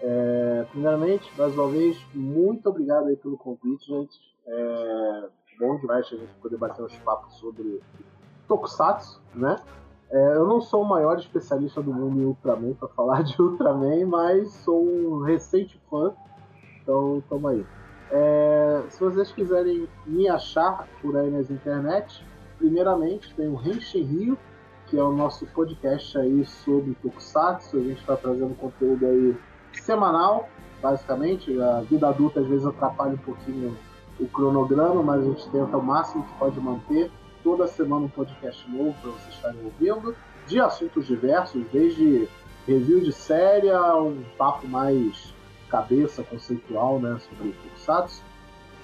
[0.00, 4.18] É, primeiramente, mais uma vez, muito obrigado aí pelo convite, gente.
[4.46, 5.28] É
[5.62, 7.80] bom demais a gente poder bater uns papos sobre
[8.48, 9.56] Tokusatsu, né?
[10.10, 14.04] É, eu não sou o maior especialista do mundo em Ultraman para falar de Ultraman,
[14.06, 16.12] mas sou um recente fã,
[16.82, 17.64] então tamo aí.
[18.10, 22.24] É, se vocês quiserem me achar por aí nas internet,
[22.58, 24.38] primeiramente tem o Henshin Rio,
[24.86, 27.78] que é o nosso podcast aí sobre Tokusatsu.
[27.78, 29.34] A gente está trazendo conteúdo aí
[29.72, 30.48] semanal,
[30.82, 31.58] basicamente.
[31.60, 33.74] A vida adulta às vezes atrapalha um pouquinho
[34.20, 37.10] o cronograma, mas a gente tenta o máximo que pode manter.
[37.42, 40.14] Toda semana um podcast novo para vocês estarem ouvindo,
[40.46, 42.28] de assuntos diversos, desde
[42.66, 45.34] review de série a um papo mais
[45.72, 48.22] cabeça, conceitual, né, sobre Tokusatsu.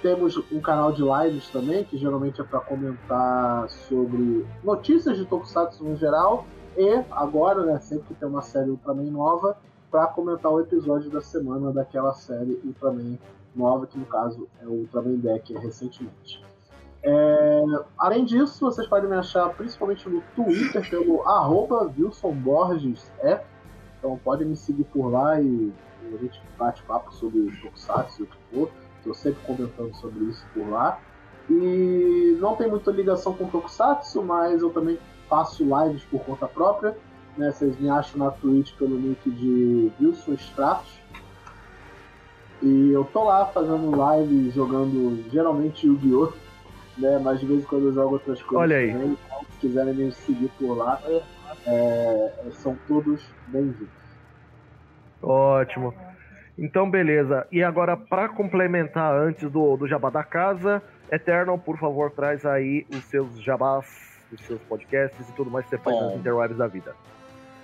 [0.00, 5.84] Temos um canal de lives também, que geralmente é para comentar sobre notícias de Tokusatsu
[5.84, 9.58] no geral, e agora, né, sempre que tem uma série Ultraman nova,
[9.90, 13.18] para comentar o episódio da semana daquela série Ultraman
[13.54, 16.42] nova, que no caso é o Ultraman Deck recentemente.
[17.02, 17.62] É,
[17.98, 23.44] além disso, vocês podem me achar principalmente no Twitter pelo arroba Wilson Borges F.
[23.98, 25.72] Então podem me seguir por lá e
[26.14, 28.70] a gente bate papo sobre Tokusatsu e o que for.
[28.98, 31.00] Estou sempre comentando sobre isso por lá.
[31.48, 34.98] E não tem muita ligação com Tokusatsu, mas eu também
[35.28, 36.96] faço lives por conta própria.
[37.36, 37.50] Né?
[37.50, 40.98] Vocês me acham na Twitch pelo nick de Wilson Stratos.
[42.60, 46.32] E eu tô lá fazendo live, jogando geralmente Yu-Gi-Oh!
[46.98, 47.18] Né?
[47.18, 48.92] Mas de vez em quando eu jogo outras coisas Olha aí.
[48.92, 49.16] também.
[49.26, 51.00] Então, se quiserem me seguir por lá,
[51.66, 53.88] é, são todos bem-vindos.
[55.22, 55.94] Ótimo.
[56.58, 57.46] Então, beleza.
[57.52, 62.86] E agora, para complementar antes do, do jabá da casa, Eternal, por favor, traz aí
[62.90, 63.86] os seus jabás,
[64.32, 66.04] os seus podcasts e tudo mais que você faz Bom.
[66.06, 66.94] nas interwebs da vida.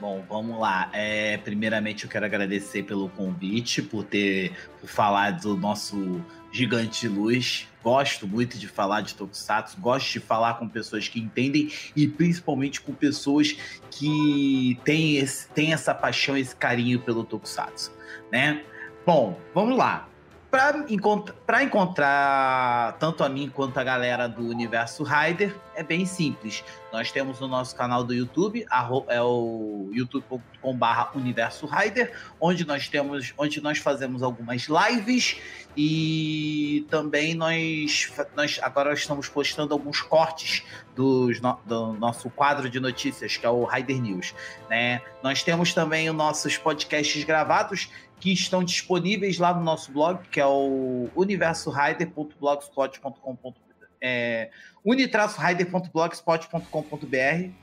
[0.00, 0.90] Bom, vamos lá.
[0.92, 6.20] É, primeiramente, eu quero agradecer pelo convite, por ter por falar do nosso
[6.52, 7.68] gigante luz.
[7.82, 12.80] Gosto muito de falar de Tokusatsu, gosto de falar com pessoas que entendem e principalmente
[12.80, 13.56] com pessoas
[13.90, 17.92] que têm, esse, têm essa paixão, esse carinho pelo Tokusatsu,
[18.32, 18.64] né?
[19.04, 20.08] Bom, vamos lá.
[20.54, 26.62] Para encontrar, encontrar tanto a mim quanto a galera do Universo Rider, é bem simples.
[26.92, 28.64] Nós temos o nosso canal do YouTube,
[29.08, 35.40] é o youtube.com.br Universo Rider, onde nós temos, onde nós fazemos algumas lives
[35.76, 40.62] e também nós, nós agora estamos postando alguns cortes
[40.94, 44.32] dos, do nosso quadro de notícias, que é o Rider News.
[44.70, 45.02] Né?
[45.20, 47.90] Nós temos também os nossos podcasts gravados
[48.24, 53.58] que estão disponíveis lá no nosso blog, que é o universorider.blogspot.com.br
[54.00, 54.48] é,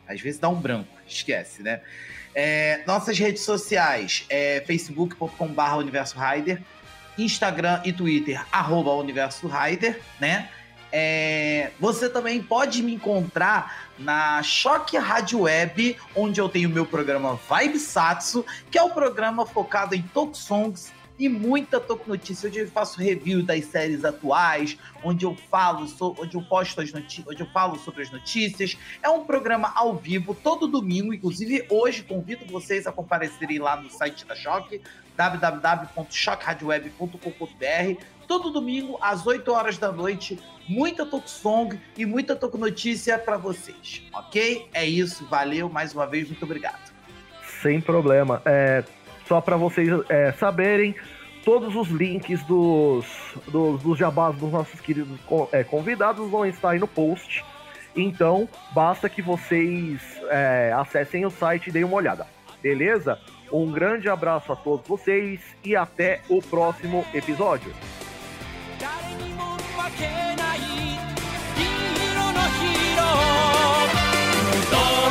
[0.07, 1.81] às vezes dá um branco, esquece, né?
[2.35, 6.61] É, nossas redes sociais é facebook.com.br universorider,
[7.17, 10.47] Instagram e Twitter, arroba universo rider, né?
[10.91, 17.39] É, você também pode me encontrar na Choque Rádio Web, onde eu tenho meu programa
[17.49, 22.67] Vibe Satsu, que é um programa focado em songs e muita Toku Notícia, onde eu
[22.67, 25.85] faço review das séries atuais, onde eu falo,
[26.17, 28.75] onde eu posto as notícias, onde eu falo sobre as notícias.
[29.03, 33.87] É um programa ao vivo todo domingo, inclusive hoje convido vocês a comparecerem lá no
[33.91, 34.81] site da Choque,
[35.15, 40.39] www.chockradioweb.com.br todo domingo às 8 horas da noite.
[40.65, 44.69] Muita Song e muita Toco Notícia para vocês, ok?
[44.73, 46.93] É isso, valeu mais uma vez, muito obrigado.
[47.61, 48.41] Sem problema.
[48.45, 48.85] É,
[49.27, 50.95] só para vocês é, saberem,
[51.43, 53.05] todos os links dos,
[53.49, 55.19] dos, dos jabás dos nossos queridos
[55.51, 57.43] é, convidados vão estar aí no post.
[57.93, 62.25] Então, basta que vocês é, acessem o site e deem uma olhada.
[62.63, 63.19] Beleza?
[63.51, 67.73] Um grande abraço a todos vocês e até o próximo episódio.
[69.97, 70.59] けない。
[71.55, 71.65] 銀
[72.11, 75.10] 色のヒーロー。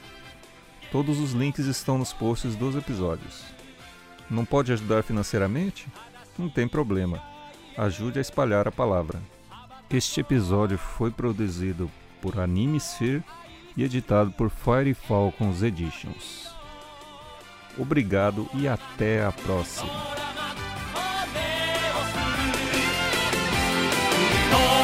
[0.91, 3.43] Todos os links estão nos posts dos episódios.
[4.29, 5.87] Não pode ajudar financeiramente?
[6.37, 7.21] Não tem problema.
[7.77, 9.21] Ajude a espalhar a palavra.
[9.89, 11.89] Este episódio foi produzido
[12.21, 13.23] por Anime Sphere
[13.75, 16.49] e editado por Fire Falcons Editions.
[17.77, 19.91] Obrigado e até a próxima.
[24.53, 24.80] Oh,